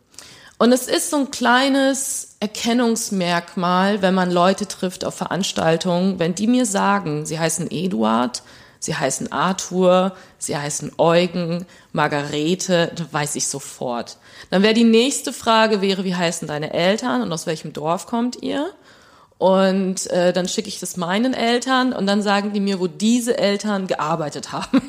[0.58, 6.48] Und es ist so ein kleines Erkennungsmerkmal, wenn man Leute trifft auf Veranstaltungen, wenn die
[6.48, 8.42] mir sagen, sie heißen Eduard,
[8.78, 14.18] sie heißen Arthur, sie heißen Eugen, Margarete, dann weiß ich sofort.
[14.50, 18.42] Dann wäre die nächste Frage wäre, wie heißen deine Eltern und aus welchem Dorf kommt
[18.42, 18.72] ihr?
[19.38, 23.38] Und äh, dann schicke ich das meinen Eltern und dann sagen die mir, wo diese
[23.38, 24.82] Eltern gearbeitet haben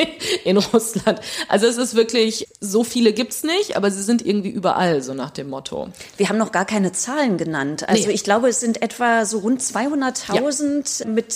[0.44, 1.22] in Russland.
[1.48, 5.30] Also es ist wirklich, so viele gibt's nicht, aber sie sind irgendwie überall, so nach
[5.30, 5.90] dem Motto.
[6.18, 7.88] Wir haben noch gar keine Zahlen genannt.
[7.88, 8.14] Also nee.
[8.14, 11.08] ich glaube, es sind etwa so rund 200.000 ja.
[11.08, 11.36] mit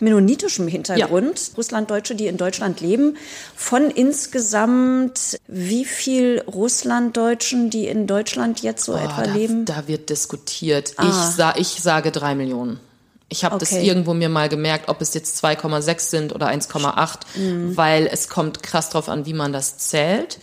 [0.00, 1.54] mennonitischem Hintergrund, ja.
[1.58, 3.18] Russlanddeutsche, die in Deutschland leben.
[3.54, 9.66] Von insgesamt wie viel Russlanddeutschen, die in Deutschland jetzt so oh, etwa da, leben?
[9.66, 10.94] Da wird diskutiert.
[10.96, 11.08] Ah.
[11.08, 12.53] Ich, sa ich sage drei Millionen.
[12.54, 12.80] Millionen.
[13.28, 13.66] Ich habe okay.
[13.68, 17.76] das irgendwo mir mal gemerkt, ob es jetzt 2,6 sind oder 1,8, mhm.
[17.76, 20.38] weil es kommt krass drauf an, wie man das zählt.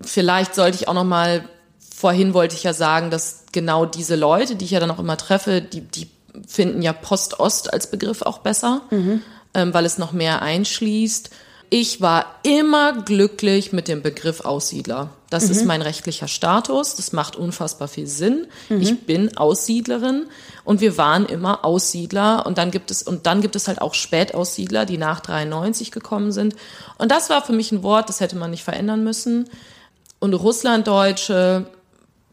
[0.00, 1.48] Vielleicht sollte ich auch noch mal
[1.94, 5.16] vorhin wollte ich ja sagen, dass genau diese Leute, die ich ja dann auch immer
[5.16, 6.08] treffe, die die
[6.46, 9.22] finden ja Post-Ost als Begriff auch besser, mhm.
[9.54, 11.30] ähm, weil es noch mehr einschließt.
[11.70, 15.10] Ich war immer glücklich mit dem Begriff Aussiedler.
[15.28, 15.50] Das mhm.
[15.50, 16.94] ist mein rechtlicher Status.
[16.94, 18.46] Das macht unfassbar viel Sinn.
[18.68, 18.80] Mhm.
[18.80, 20.26] Ich bin Aussiedlerin
[20.64, 23.94] und wir waren immer Aussiedler und dann gibt es und dann gibt es halt auch
[23.94, 26.56] Spätaussiedler, die nach 93 gekommen sind.
[26.96, 29.50] Und das war für mich ein Wort, das hätte man nicht verändern müssen.
[30.20, 31.66] Und Russlanddeutsche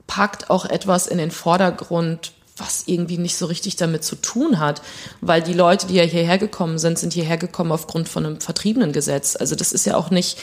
[0.07, 4.81] packt auch etwas in den Vordergrund, was irgendwie nicht so richtig damit zu tun hat,
[5.19, 8.93] weil die Leute, die ja hierher gekommen sind, sind hierher gekommen aufgrund von einem vertriebenen
[8.93, 9.35] Gesetz.
[9.35, 10.37] Also das ist ja auch nicht,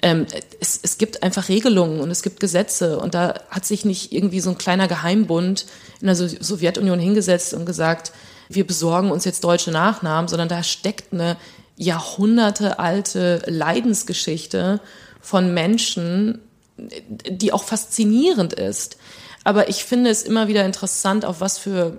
[0.00, 0.26] ähm,
[0.60, 4.40] es, es gibt einfach Regelungen und es gibt Gesetze und da hat sich nicht irgendwie
[4.40, 5.66] so ein kleiner Geheimbund
[6.00, 8.12] in der Sowjetunion hingesetzt und gesagt,
[8.48, 11.36] wir besorgen uns jetzt deutsche Nachnamen, sondern da steckt eine
[11.76, 14.80] jahrhundertealte Leidensgeschichte
[15.20, 16.40] von Menschen,
[16.78, 18.96] die auch faszinierend ist.
[19.48, 21.96] Aber ich finde es immer wieder interessant, auf was für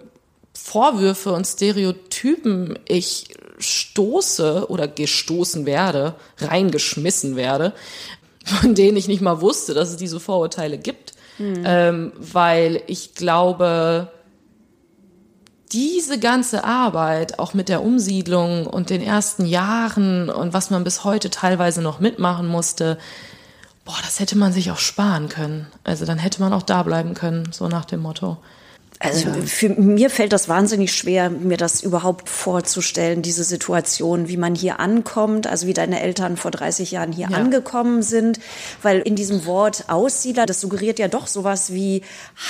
[0.53, 7.73] Vorwürfe und Stereotypen ich stoße oder gestoßen werde, reingeschmissen werde,
[8.45, 11.13] von denen ich nicht mal wusste, dass es diese Vorurteile gibt.
[11.39, 11.63] Mhm.
[11.65, 14.11] Ähm, weil ich glaube,
[15.71, 21.03] diese ganze Arbeit, auch mit der Umsiedlung und den ersten Jahren und was man bis
[21.03, 22.99] heute teilweise noch mitmachen musste,
[23.89, 25.65] boah, das hätte man sich auch sparen können.
[25.83, 28.37] Also dann hätte man auch da bleiben können, so nach dem Motto.
[29.01, 34.55] Also für mir fällt das wahnsinnig schwer, mir das überhaupt vorzustellen, diese Situation, wie man
[34.55, 37.37] hier ankommt, also wie deine Eltern vor 30 Jahren hier ja.
[37.37, 38.41] angekommen sind,
[38.81, 42.01] weil in diesem Wort Aussiedler, das suggeriert ja doch sowas wie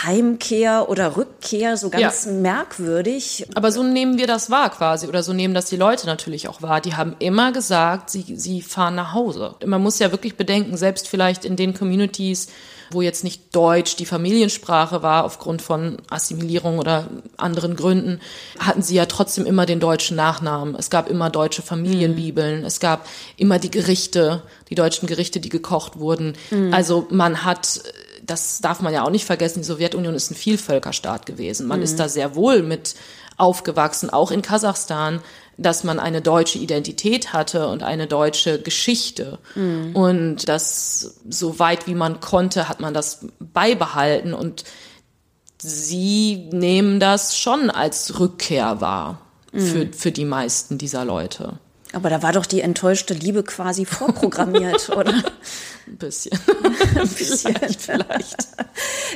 [0.04, 2.32] Heimkehr oder Rückkehr, so ganz ja.
[2.32, 3.46] merkwürdig.
[3.54, 6.64] Aber so nehmen wir das wahr quasi oder so nehmen das die Leute natürlich auch
[6.64, 6.82] wahr.
[6.82, 9.54] Die haben immer gesagt, sie, sie fahren nach Hause.
[9.64, 12.48] Man muss ja wirklich bedenken, selbst vielleicht in den Communities,
[12.92, 18.20] wo jetzt nicht Deutsch die Familiensprache war aufgrund von Assimilierung oder anderen Gründen,
[18.60, 20.76] hatten sie ja trotzdem immer den deutschen Nachnamen.
[20.76, 26.00] Es gab immer deutsche Familienbibeln, es gab immer die Gerichte, die deutschen Gerichte, die gekocht
[26.00, 26.36] wurden.
[26.52, 26.74] Mhm.
[26.74, 27.82] Also man hat
[28.26, 31.68] das darf man ja auch nicht vergessen, die Sowjetunion ist ein Vielvölkerstaat gewesen.
[31.68, 31.86] Man mhm.
[31.86, 32.96] ist da sehr wohl mit
[33.38, 35.22] aufgewachsen, auch in Kasachstan
[35.60, 39.40] dass man eine deutsche Identität hatte und eine deutsche Geschichte.
[39.56, 39.96] Mhm.
[39.96, 44.34] Und das, so weit wie man konnte, hat man das beibehalten.
[44.34, 44.64] Und
[45.62, 49.60] sie nehmen das schon als Rückkehr wahr mhm.
[49.60, 51.60] für, für die meisten dieser Leute.
[51.92, 55.14] Aber da war doch die enttäuschte Liebe quasi vorprogrammiert, oder?
[55.90, 56.32] Ein bisschen.
[56.96, 57.56] Ein bisschen.
[57.56, 58.48] vielleicht, vielleicht.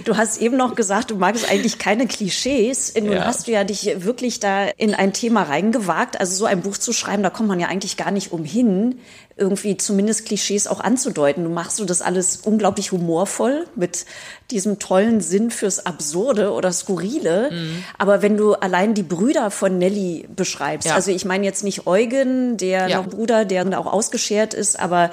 [0.06, 2.94] Du hast eben noch gesagt, du magst eigentlich keine Klischees.
[2.96, 3.26] Nun ja.
[3.26, 6.20] hast du ja dich wirklich da in ein Thema reingewagt.
[6.20, 9.00] Also so ein Buch zu schreiben, da kommt man ja eigentlich gar nicht umhin,
[9.38, 11.44] irgendwie zumindest Klischees auch anzudeuten.
[11.44, 14.06] Du machst du das alles unglaublich humorvoll mit
[14.50, 17.50] diesem tollen Sinn fürs Absurde oder Skurrile.
[17.52, 17.84] Mhm.
[18.00, 20.96] Aber wenn du allein die Brüder von Nelly beschreibst, ja.
[20.96, 23.02] also ich meine jetzt nicht Eugen, der ja.
[23.02, 25.12] Bruder, der auch ausgeschert ist, aber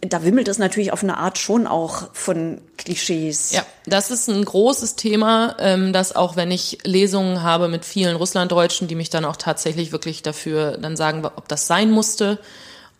[0.00, 3.50] da wimmelt es natürlich auf eine Art schon auch von Klischees.
[3.50, 8.14] Ja, das ist ein großes Thema, ähm, das auch wenn ich Lesungen habe mit vielen
[8.16, 12.38] Russlanddeutschen, die mich dann auch tatsächlich wirklich dafür dann sagen, ob das sein musste.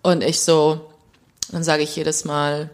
[0.03, 0.81] Und ich so,
[1.53, 2.71] dann sage ich jedes Mal,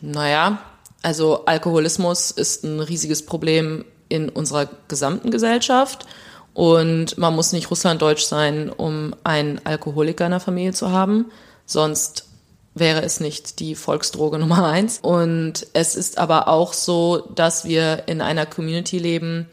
[0.00, 0.58] naja,
[1.02, 6.06] also Alkoholismus ist ein riesiges Problem in unserer gesamten Gesellschaft.
[6.54, 11.30] Und man muss nicht Russlanddeutsch sein, um einen Alkoholiker in der Familie zu haben.
[11.66, 12.26] Sonst
[12.74, 14.98] wäre es nicht die Volksdroge Nummer eins.
[15.00, 19.48] Und es ist aber auch so, dass wir in einer Community leben,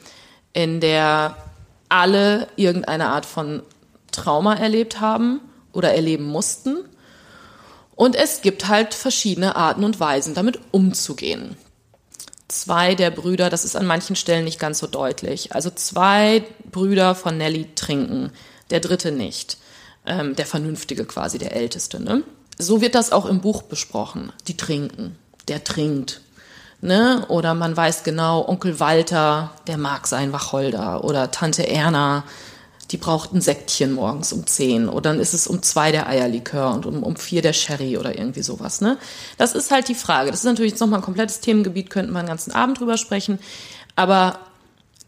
[0.53, 1.37] in der
[1.89, 3.63] alle irgendeine Art von
[4.11, 5.41] Trauma erlebt haben
[5.73, 6.77] oder erleben mussten.
[7.95, 11.55] Und es gibt halt verschiedene Arten und Weisen, damit umzugehen.
[12.47, 15.53] zwei der Brüder, das ist an manchen Stellen nicht ganz so deutlich.
[15.53, 18.31] Also zwei Brüder von Nelly trinken,
[18.71, 19.57] der dritte nicht.
[20.05, 22.01] Ähm, der Vernünftige quasi, der Älteste.
[22.01, 22.23] Ne?
[22.61, 24.31] So wird das auch im Buch besprochen.
[24.47, 25.15] Die trinken,
[25.47, 26.21] der trinkt.
[26.81, 27.25] Ne?
[27.27, 31.03] Oder man weiß genau, Onkel Walter, der mag sein Wacholder.
[31.03, 32.23] Oder Tante Erna,
[32.91, 34.89] die braucht ein Säckchen morgens um zehn.
[34.89, 38.17] Oder dann ist es um zwei der Eierlikör und um, um vier der Sherry oder
[38.17, 38.81] irgendwie sowas.
[38.81, 38.97] Ne?
[39.37, 40.31] Das ist halt die Frage.
[40.31, 43.39] Das ist natürlich jetzt nochmal ein komplettes Themengebiet, könnten wir einen ganzen Abend drüber sprechen.
[43.95, 44.39] Aber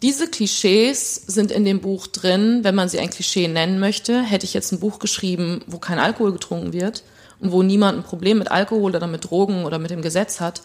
[0.02, 2.60] diese Klischees sind in dem Buch drin.
[2.64, 6.00] Wenn man sie ein Klischee nennen möchte, hätte ich jetzt ein Buch geschrieben, wo kein
[6.00, 7.04] Alkohol getrunken wird
[7.52, 10.62] wo niemand ein Problem mit Alkohol oder mit Drogen oder mit dem Gesetz hat,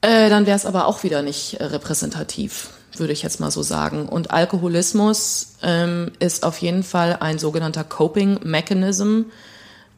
[0.00, 3.62] äh, dann wäre es aber auch wieder nicht äh, repräsentativ würde ich jetzt mal so
[3.62, 4.08] sagen.
[4.08, 9.22] Und Alkoholismus ähm, ist auf jeden Fall ein sogenannter Coping Mechanism,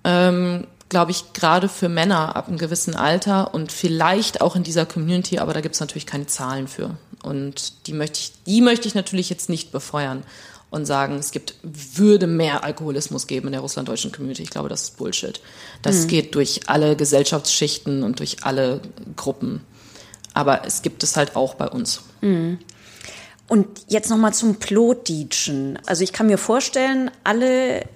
[0.05, 4.87] ähm, glaube ich, gerade für Männer ab einem gewissen Alter und vielleicht auch in dieser
[4.87, 6.91] Community, aber da gibt es natürlich keine Zahlen für.
[7.23, 10.23] Und die möchte ich, die möchte ich natürlich jetzt nicht befeuern
[10.75, 14.43] und sagen, es gibt, würde mehr Alkoholismus geben in der russlanddeutschen Community.
[14.43, 15.41] Ich glaube, das ist Bullshit.
[15.83, 16.09] Das mhm.
[16.09, 18.81] geht durch alle Gesellschaftsschichten und durch alle
[19.15, 19.61] Gruppen.
[20.35, 22.01] Aber es gibt es halt auch bei uns.
[22.23, 22.59] Mhm.
[23.47, 25.79] Und jetzt nochmal zum Plotdeutschen.
[25.87, 27.87] Also ich kann mir vorstellen, alle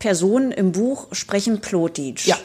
[0.00, 2.26] Personen im Buch sprechen Plotdeutsch.
[2.26, 2.36] Ja.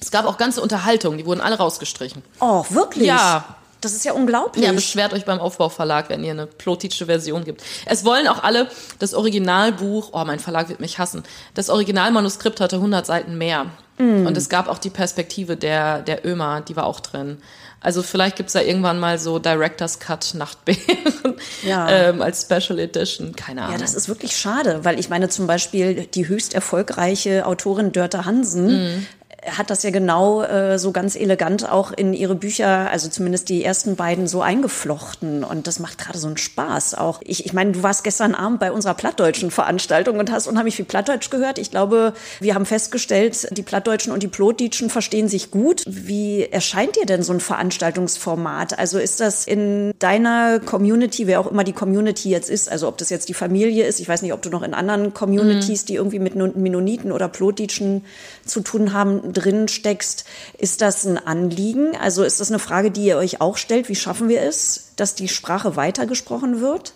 [0.00, 2.22] Es gab auch ganze Unterhaltungen, die wurden alle rausgestrichen.
[2.40, 3.06] Oh, wirklich?
[3.06, 3.57] Ja.
[3.80, 4.64] Das ist ja unglaublich.
[4.64, 7.62] Ja, beschwert euch beim Aufbauverlag, wenn ihr eine plotische Version gibt.
[7.86, 8.68] Es wollen auch alle
[8.98, 11.22] das Originalbuch, oh, mein Verlag wird mich hassen.
[11.54, 13.66] Das Originalmanuskript hatte 100 Seiten mehr.
[13.98, 14.26] Mm.
[14.26, 17.38] Und es gab auch die Perspektive der, der Ömer, die war auch drin.
[17.80, 21.88] Also vielleicht gibt's da irgendwann mal so Director's Cut Nachtbären ja.
[22.08, 23.36] ähm, als Special Edition.
[23.36, 23.74] Keine Ahnung.
[23.74, 28.24] Ja, das ist wirklich schade, weil ich meine zum Beispiel die höchst erfolgreiche Autorin Dörte
[28.24, 33.08] Hansen mm hat das ja genau äh, so ganz elegant auch in ihre Bücher, also
[33.08, 35.44] zumindest die ersten beiden, so eingeflochten.
[35.44, 37.20] Und das macht gerade so einen Spaß auch.
[37.24, 40.84] Ich, ich meine, du warst gestern Abend bei unserer plattdeutschen Veranstaltung und hast unheimlich viel
[40.84, 41.58] Plattdeutsch gehört.
[41.58, 45.84] Ich glaube, wir haben festgestellt, die Plattdeutschen und die Plotdeutschen verstehen sich gut.
[45.86, 48.78] Wie erscheint dir denn so ein Veranstaltungsformat?
[48.78, 52.98] Also ist das in deiner Community, wer auch immer die Community jetzt ist, also ob
[52.98, 55.86] das jetzt die Familie ist, ich weiß nicht, ob du noch in anderen Communities, mhm.
[55.86, 58.04] die irgendwie mit Mennoniten oder Plotdeutschen
[58.44, 60.24] zu tun haben, drin steckst.
[60.56, 61.96] Ist das ein Anliegen?
[61.96, 63.88] Also ist das eine Frage, die ihr euch auch stellt?
[63.88, 66.94] Wie schaffen wir es, dass die Sprache weitergesprochen wird?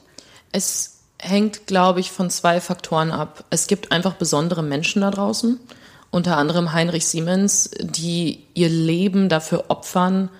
[0.52, 3.44] Es hängt, glaube ich, von zwei Faktoren ab.
[3.50, 5.60] Es gibt einfach besondere Menschen da draußen,
[6.10, 10.30] unter anderem Heinrich Siemens, die ihr Leben dafür opfern,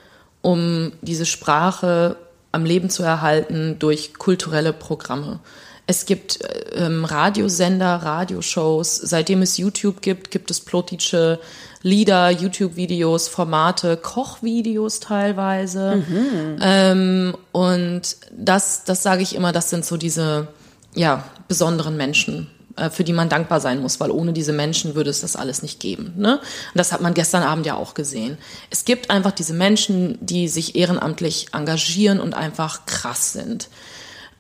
[0.43, 2.17] um diese Sprache
[2.51, 5.41] am Leben zu erhalten durch kulturelle Programme.
[5.87, 6.39] Es gibt
[6.75, 8.97] ähm, Radiosender, Radioshows.
[8.97, 11.41] Seitdem es YouTube gibt, gibt es plotische
[11.83, 15.97] Lieder, YouTube-Videos, Formate, Kochvideos teilweise.
[15.97, 16.57] Mhm.
[16.61, 20.49] Ähm, und das, das sage ich immer, das sind so diese
[20.95, 25.11] ja, besonderen Menschen, äh, für die man dankbar sein muss, weil ohne diese Menschen würde
[25.11, 26.13] es das alles nicht geben.
[26.17, 26.37] Ne?
[26.37, 26.43] Und
[26.79, 28.39] das hat man gestern Abend ja auch gesehen.
[28.71, 33.69] Es gibt einfach diese Menschen, die sich ehrenamtlich engagieren und einfach krass sind.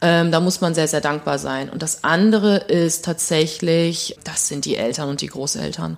[0.04, 1.70] Ähm, da muss man sehr, sehr dankbar sein.
[1.70, 5.96] Und das andere ist tatsächlich, das sind die Eltern und die Großeltern.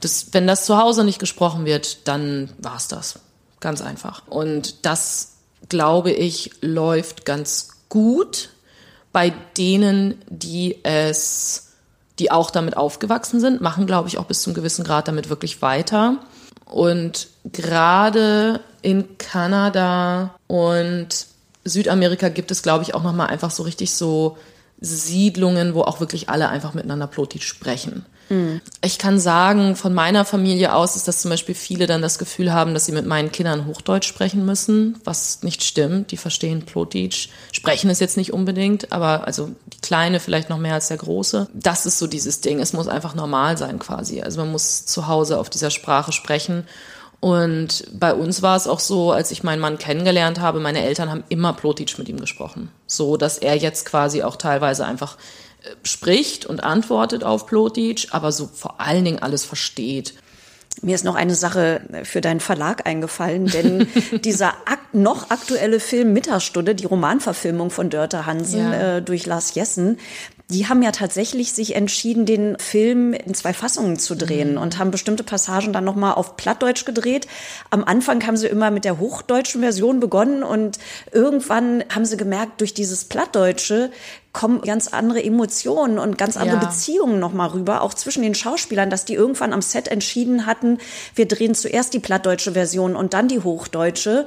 [0.00, 3.20] Das, wenn das zu Hause nicht gesprochen wird, dann war's das.
[3.60, 4.22] Ganz einfach.
[4.26, 5.34] Und das,
[5.68, 8.50] glaube ich, läuft ganz gut
[9.12, 11.74] bei denen, die es,
[12.18, 15.62] die auch damit aufgewachsen sind, machen, glaube ich, auch bis zum gewissen Grad damit wirklich
[15.62, 16.18] weiter.
[16.66, 21.26] Und gerade in Kanada und
[21.64, 24.36] Südamerika gibt es, glaube ich, auch nochmal einfach so richtig so
[24.80, 28.04] Siedlungen, wo auch wirklich alle einfach miteinander Plotitsch sprechen.
[28.28, 28.60] Mhm.
[28.82, 32.52] Ich kann sagen, von meiner Familie aus ist, dass zum Beispiel viele dann das Gefühl
[32.52, 36.10] haben, dass sie mit meinen Kindern Hochdeutsch sprechen müssen, was nicht stimmt.
[36.10, 40.74] Die verstehen Plotitsch, sprechen es jetzt nicht unbedingt, aber also die Kleine vielleicht noch mehr
[40.74, 41.48] als der Große.
[41.52, 42.60] Das ist so dieses Ding.
[42.60, 44.22] Es muss einfach normal sein quasi.
[44.22, 46.64] Also man muss zu Hause auf dieser Sprache sprechen
[47.24, 51.10] und bei uns war es auch so, als ich meinen Mann kennengelernt habe, meine Eltern
[51.10, 52.68] haben immer Plotitsch mit ihm gesprochen.
[52.86, 55.16] So, dass er jetzt quasi auch teilweise einfach
[55.62, 60.12] äh, spricht und antwortet auf Plotitsch, aber so vor allen Dingen alles versteht.
[60.82, 63.88] Mir ist noch eine Sache für deinen Verlag eingefallen, denn
[64.22, 68.96] dieser ak noch aktuelle Film Mittagsstunde, die Romanverfilmung von Dörte Hansen ja.
[68.96, 69.98] äh, durch Lars Jessen,
[70.50, 74.58] die haben ja tatsächlich sich entschieden, den Film in zwei Fassungen zu drehen mhm.
[74.58, 77.26] und haben bestimmte Passagen dann nochmal auf Plattdeutsch gedreht.
[77.70, 80.78] Am Anfang haben sie immer mit der hochdeutschen Version begonnen und
[81.12, 83.90] irgendwann haben sie gemerkt, durch dieses Plattdeutsche
[84.34, 86.66] kommen ganz andere Emotionen und ganz andere Ja.
[86.66, 90.78] Beziehungen nochmal rüber, auch zwischen den Schauspielern, dass die irgendwann am Set entschieden hatten,
[91.14, 94.26] wir drehen zuerst die plattdeutsche Version und dann die hochdeutsche.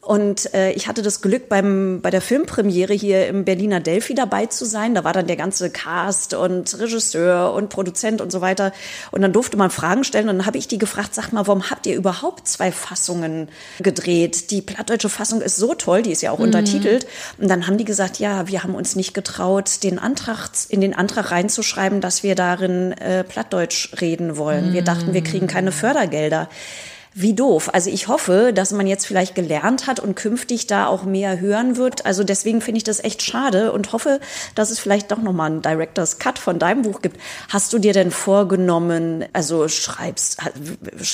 [0.00, 4.46] Und äh, ich hatte das Glück, beim, bei der Filmpremiere hier im Berliner Delphi dabei
[4.46, 4.94] zu sein.
[4.94, 8.72] Da war dann der ganze Cast und Regisseur und Produzent und so weiter.
[9.12, 10.28] Und dann durfte man Fragen stellen.
[10.28, 13.48] Und dann habe ich die gefragt, sag mal, warum habt ihr überhaupt zwei Fassungen
[13.80, 14.50] gedreht?
[14.50, 17.06] Die plattdeutsche Fassung ist so toll, die ist ja auch untertitelt.
[17.38, 19.43] Und dann haben die gesagt, ja, wir haben uns nicht getraut,
[19.82, 24.72] den Antrag, in den Antrag reinzuschreiben, dass wir darin äh, Plattdeutsch reden wollen.
[24.72, 26.48] Wir dachten, wir kriegen keine Fördergelder.
[27.16, 27.72] Wie doof.
[27.72, 31.76] Also ich hoffe, dass man jetzt vielleicht gelernt hat und künftig da auch mehr hören
[31.76, 32.06] wird.
[32.06, 34.18] Also deswegen finde ich das echt schade und hoffe,
[34.56, 37.20] dass es vielleicht doch nochmal einen Director's Cut von deinem Buch gibt.
[37.50, 40.38] Hast du dir denn vorgenommen, also schreibst,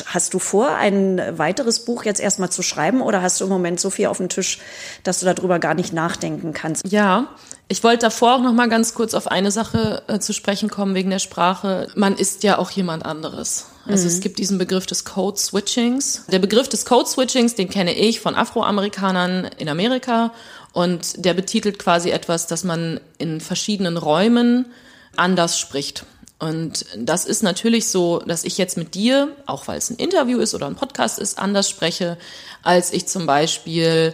[0.06, 3.78] hast du vor, ein weiteres Buch jetzt erstmal zu schreiben oder hast du im Moment
[3.78, 4.58] so viel auf dem Tisch,
[5.02, 6.90] dass du darüber gar nicht nachdenken kannst?
[6.90, 7.28] Ja,
[7.70, 10.96] ich wollte davor auch noch mal ganz kurz auf eine Sache äh, zu sprechen kommen
[10.96, 11.86] wegen der Sprache.
[11.94, 13.66] Man ist ja auch jemand anderes.
[13.86, 16.24] Also es gibt diesen Begriff des Code Switchings.
[16.32, 20.32] Der Begriff des Code Switchings, den kenne ich von Afroamerikanern in Amerika
[20.72, 24.66] und der betitelt quasi etwas, dass man in verschiedenen Räumen
[25.14, 26.04] anders spricht.
[26.40, 30.40] Und das ist natürlich so, dass ich jetzt mit dir, auch weil es ein Interview
[30.40, 32.18] ist oder ein Podcast ist, anders spreche,
[32.64, 34.12] als ich zum Beispiel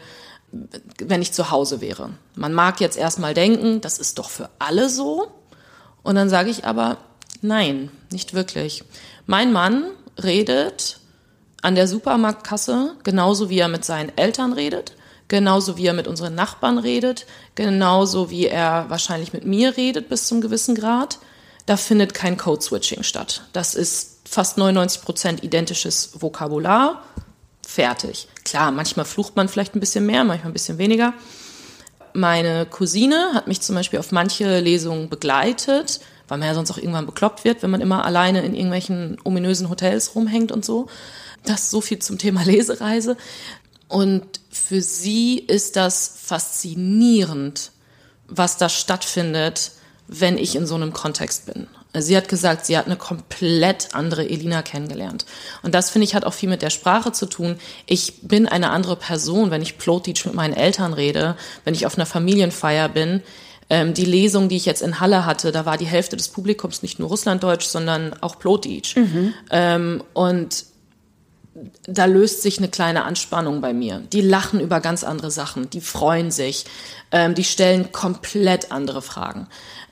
[0.99, 2.11] wenn ich zu Hause wäre.
[2.35, 5.29] Man mag jetzt erstmal denken, das ist doch für alle so.
[6.03, 6.99] Und dann sage ich aber,
[7.43, 8.85] nein, nicht wirklich.
[9.27, 9.85] Mein Mann
[10.23, 11.01] redet
[11.63, 14.93] an der Supermarktkasse genauso wie er mit seinen Eltern redet,
[15.29, 20.29] genauso wie er mit unseren Nachbarn redet, genauso wie er wahrscheinlich mit mir redet bis
[20.29, 21.19] zum gewissen Grad.
[21.67, 23.43] Da findet kein Code-Switching statt.
[23.53, 27.03] Das ist fast 99 Prozent identisches Vokabular.
[27.67, 28.29] Fertig.
[28.45, 31.14] Klar, manchmal flucht man vielleicht ein bisschen mehr, manchmal ein bisschen weniger.
[32.12, 36.79] Meine Cousine hat mich zum Beispiel auf manche Lesungen begleitet, weil man ja sonst auch
[36.79, 40.87] irgendwann bekloppt wird, wenn man immer alleine in irgendwelchen ominösen Hotels rumhängt und so.
[41.45, 43.17] Das ist so viel zum Thema Lesereise.
[43.89, 47.73] Und für sie ist das faszinierend,
[48.29, 49.73] was da stattfindet,
[50.07, 51.67] wenn ich in so einem Kontext bin.
[52.03, 55.27] Sie hat gesagt, sie hat eine komplett andere Elina kennengelernt.
[55.63, 57.57] Und das finde ich hat auch viel mit der Sprache zu tun.
[57.87, 61.97] Ich bin eine andere Person, wenn ich Plotdeutsch mit meinen Eltern rede, wenn ich auf
[61.97, 63.23] einer Familienfeier bin.
[63.69, 66.83] Ähm, die Lesung, die ich jetzt in Halle hatte, da war die Hälfte des Publikums
[66.83, 68.95] nicht nur Russlanddeutsch, sondern auch Plotdeutsch.
[69.51, 70.65] Ähm, und
[71.85, 74.01] da löst sich eine kleine Anspannung bei mir.
[74.13, 76.67] Die lachen über ganz andere Sachen, die freuen sich,
[77.13, 79.49] ähm, die stellen komplett andere Fragen.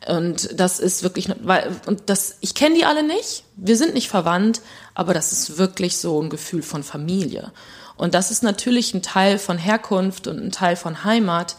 [0.07, 4.09] Und das ist wirklich, weil, und das, ich kenne die alle nicht, wir sind nicht
[4.09, 4.61] verwandt,
[4.95, 7.53] aber das ist wirklich so ein Gefühl von Familie.
[7.97, 11.57] Und das ist natürlich ein Teil von Herkunft und ein Teil von Heimat,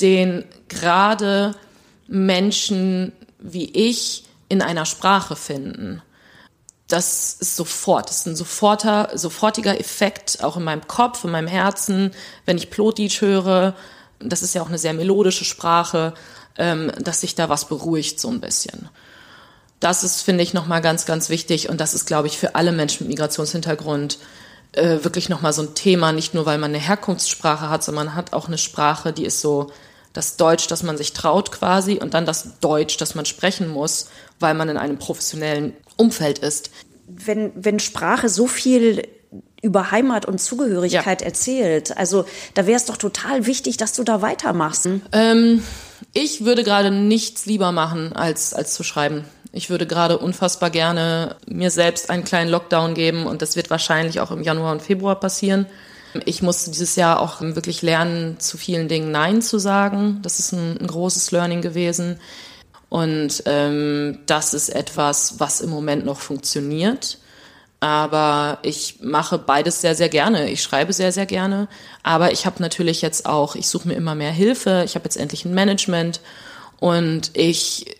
[0.00, 1.54] den gerade
[2.08, 6.02] Menschen wie ich in einer Sprache finden
[6.94, 11.48] das ist sofort, das ist ein soforter, sofortiger Effekt, auch in meinem Kopf, in meinem
[11.48, 12.12] Herzen,
[12.46, 13.74] wenn ich Plotdeutsch höre,
[14.20, 16.14] das ist ja auch eine sehr melodische Sprache,
[16.56, 18.88] ähm, dass sich da was beruhigt so ein bisschen.
[19.80, 22.70] Das ist, finde ich, nochmal ganz, ganz wichtig und das ist, glaube ich, für alle
[22.70, 24.18] Menschen mit Migrationshintergrund
[24.70, 28.14] äh, wirklich nochmal so ein Thema, nicht nur, weil man eine Herkunftssprache hat, sondern man
[28.14, 29.72] hat auch eine Sprache, die ist so
[30.12, 34.10] das Deutsch, das man sich traut quasi und dann das Deutsch, das man sprechen muss,
[34.38, 36.70] weil man in einem professionellen Umfeld ist.
[37.06, 39.06] Wenn, wenn Sprache so viel
[39.62, 41.26] über Heimat und Zugehörigkeit Ja.
[41.26, 42.24] erzählt, also
[42.54, 44.88] da wäre es doch total wichtig, dass du da weitermachst.
[45.12, 45.62] Ähm,
[46.12, 49.24] ich würde gerade nichts lieber machen, als, als zu schreiben.
[49.52, 54.20] Ich würde gerade unfassbar gerne mir selbst einen kleinen Lockdown geben und das wird wahrscheinlich
[54.20, 55.66] auch im Januar und Februar passieren.
[56.26, 60.20] Ich musste dieses Jahr auch wirklich lernen, zu vielen Dingen Nein zu sagen.
[60.22, 62.18] Das ist ein, ein großes Learning gewesen.
[62.94, 67.18] Und ähm, das ist etwas, was im Moment noch funktioniert.
[67.80, 70.48] Aber ich mache beides sehr, sehr gerne.
[70.48, 71.66] Ich schreibe sehr, sehr gerne.
[72.04, 74.84] Aber ich habe natürlich jetzt auch, ich suche mir immer mehr Hilfe.
[74.84, 76.20] Ich habe jetzt endlich ein Management.
[76.78, 77.96] Und ich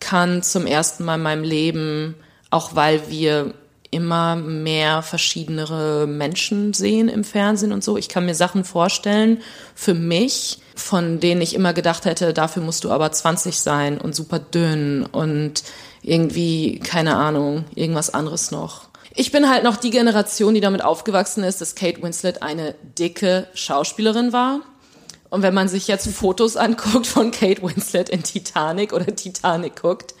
[0.00, 2.16] kann zum ersten Mal in meinem Leben,
[2.50, 3.54] auch weil wir
[3.92, 7.96] immer mehr verschiedene Menschen sehen im Fernsehen und so.
[7.96, 9.42] Ich kann mir Sachen vorstellen
[9.76, 14.14] für mich, von denen ich immer gedacht hätte, dafür musst du aber 20 sein und
[14.14, 15.62] super dünn und
[16.02, 18.88] irgendwie, keine Ahnung, irgendwas anderes noch.
[19.14, 23.48] Ich bin halt noch die Generation, die damit aufgewachsen ist, dass Kate Winslet eine dicke
[23.54, 24.60] Schauspielerin war.
[25.30, 30.14] Und wenn man sich jetzt Fotos anguckt von Kate Winslet in Titanic oder Titanic guckt,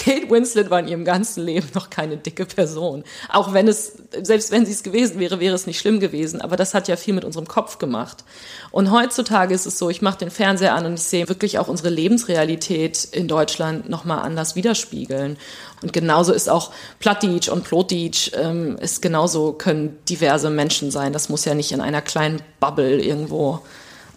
[0.00, 3.04] Kate Winslet war in ihrem ganzen Leben noch keine dicke Person.
[3.28, 6.40] Auch wenn es, selbst wenn sie es gewesen wäre, wäre es nicht schlimm gewesen.
[6.40, 8.24] Aber das hat ja viel mit unserem Kopf gemacht.
[8.70, 11.68] Und heutzutage ist es so, ich mache den Fernseher an und ich sehe wirklich auch
[11.68, 15.36] unsere Lebensrealität in Deutschland nochmal anders widerspiegeln.
[15.82, 21.12] Und genauso ist auch Plattdeutsch und Plotdeutsch, ähm, ist genauso, können diverse Menschen sein.
[21.12, 23.60] Das muss ja nicht in einer kleinen Bubble irgendwo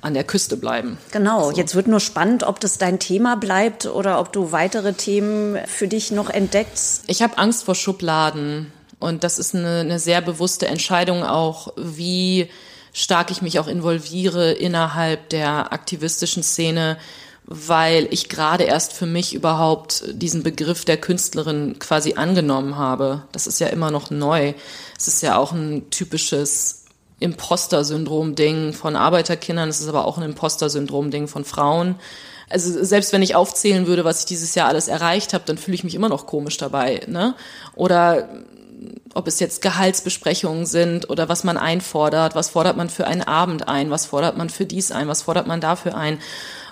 [0.04, 0.98] an der Küste bleiben.
[1.12, 1.58] Genau, so.
[1.58, 5.88] jetzt wird nur spannend, ob das dein Thema bleibt oder ob du weitere Themen für
[5.88, 7.04] dich noch entdeckst.
[7.08, 12.50] Ich habe Angst vor Schubladen und das ist eine, eine sehr bewusste Entscheidung auch, wie
[12.94, 16.98] stark ich mich auch involviere innerhalb der aktivistischen Szene,
[17.46, 23.24] weil ich gerade erst für mich überhaupt diesen Begriff der Künstlerin quasi angenommen habe.
[23.32, 24.54] Das ist ja immer noch neu.
[24.98, 26.83] Es ist ja auch ein typisches
[27.24, 31.96] Imposter-Syndrom-Ding von Arbeiterkindern, es ist aber auch ein Imposter-Syndrom-Ding von Frauen.
[32.50, 35.76] Also selbst wenn ich aufzählen würde, was ich dieses Jahr alles erreicht habe, dann fühle
[35.76, 37.02] ich mich immer noch komisch dabei.
[37.08, 37.36] Ne?
[37.76, 38.30] Oder
[39.14, 43.68] ob es jetzt Gehaltsbesprechungen sind oder was man einfordert, was fordert man für einen Abend
[43.68, 46.20] ein, was fordert man für dies ein, was fordert man dafür ein.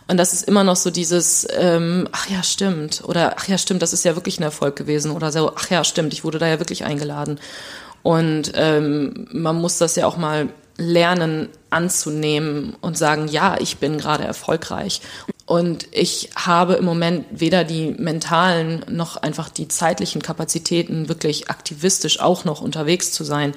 [0.08, 3.82] Und das ist immer noch so dieses, ähm, ach ja, stimmt, oder ach ja, stimmt,
[3.82, 6.48] das ist ja wirklich ein Erfolg gewesen, oder so, ach ja, stimmt, ich wurde da
[6.48, 7.40] ja wirklich eingeladen.
[8.04, 13.98] Und ähm, man muss das ja auch mal lernen anzunehmen und sagen, ja, ich bin
[13.98, 15.02] gerade erfolgreich.
[15.46, 22.20] Und ich habe im Moment weder die mentalen noch einfach die zeitlichen Kapazitäten, wirklich aktivistisch
[22.20, 23.54] auch noch unterwegs zu sein.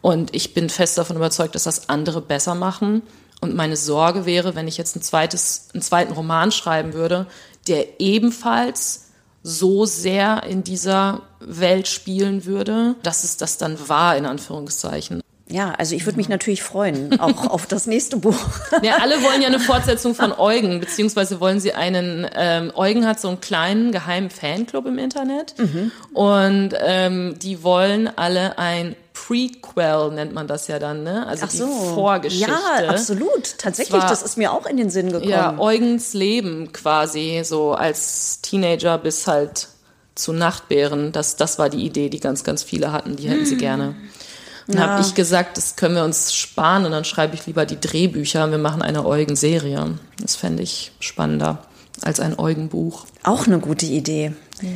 [0.00, 3.02] Und ich bin fest davon überzeugt, dass das andere besser machen.
[3.40, 7.26] Und meine Sorge wäre, wenn ich jetzt ein zweites, einen zweiten Roman schreiben würde,
[7.66, 9.07] der ebenfalls
[9.48, 15.22] so sehr in dieser Welt spielen würde, dass es das dann war, in Anführungszeichen.
[15.50, 18.36] Ja, also ich würde mich natürlich freuen, auch auf das nächste Buch.
[18.82, 23.18] Ja, alle wollen ja eine Fortsetzung von Eugen, beziehungsweise wollen sie einen, ähm, Eugen hat
[23.18, 25.90] so einen kleinen geheimen Fanclub im Internet mhm.
[26.12, 28.94] und ähm, die wollen alle ein
[29.28, 31.26] Prequel nennt man das ja dann, ne?
[31.26, 31.66] Also Ach so.
[31.66, 32.50] die Vorgeschichte.
[32.50, 33.58] Ja, absolut.
[33.58, 35.30] Tatsächlich, Zwar, das ist mir auch in den Sinn gekommen.
[35.30, 39.68] Ja, Eugens Leben quasi, so als Teenager bis halt
[40.14, 41.12] zu Nachtbären.
[41.12, 43.16] Das, das war die Idee, die ganz, ganz viele hatten.
[43.16, 43.60] Die hätten sie hm.
[43.60, 43.94] gerne.
[44.66, 44.88] Dann ja.
[44.88, 48.50] habe ich gesagt, das können wir uns sparen und dann schreibe ich lieber die Drehbücher
[48.50, 49.98] wir machen eine Eugen-Serie.
[50.20, 51.64] Das fände ich spannender
[52.02, 53.06] als ein Eugen-Buch.
[53.24, 54.32] Auch eine gute Idee.
[54.62, 54.68] Ja.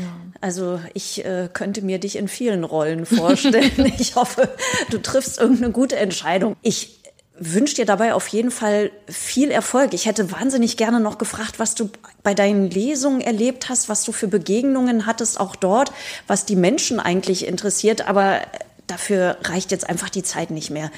[0.42, 3.92] Also ich äh, könnte mir dich in vielen Rollen vorstellen.
[3.98, 4.50] ich hoffe,
[4.90, 6.56] du triffst irgendeine gute Entscheidung.
[6.62, 6.98] Ich
[7.38, 9.94] wünsche dir dabei auf jeden Fall viel Erfolg.
[9.94, 11.90] Ich hätte wahnsinnig gerne noch gefragt, was du
[12.24, 15.92] bei deinen Lesungen erlebt hast, was du für Begegnungen hattest, auch dort,
[16.26, 18.08] was die Menschen eigentlich interessiert.
[18.08, 18.40] Aber
[18.88, 20.90] dafür reicht jetzt einfach die Zeit nicht mehr.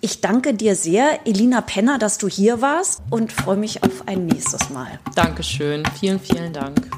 [0.00, 4.26] Ich danke dir sehr, Elina Penner, dass du hier warst und freue mich auf ein
[4.26, 5.00] nächstes Mal.
[5.16, 5.82] Dankeschön.
[5.98, 6.88] Vielen, vielen Dank.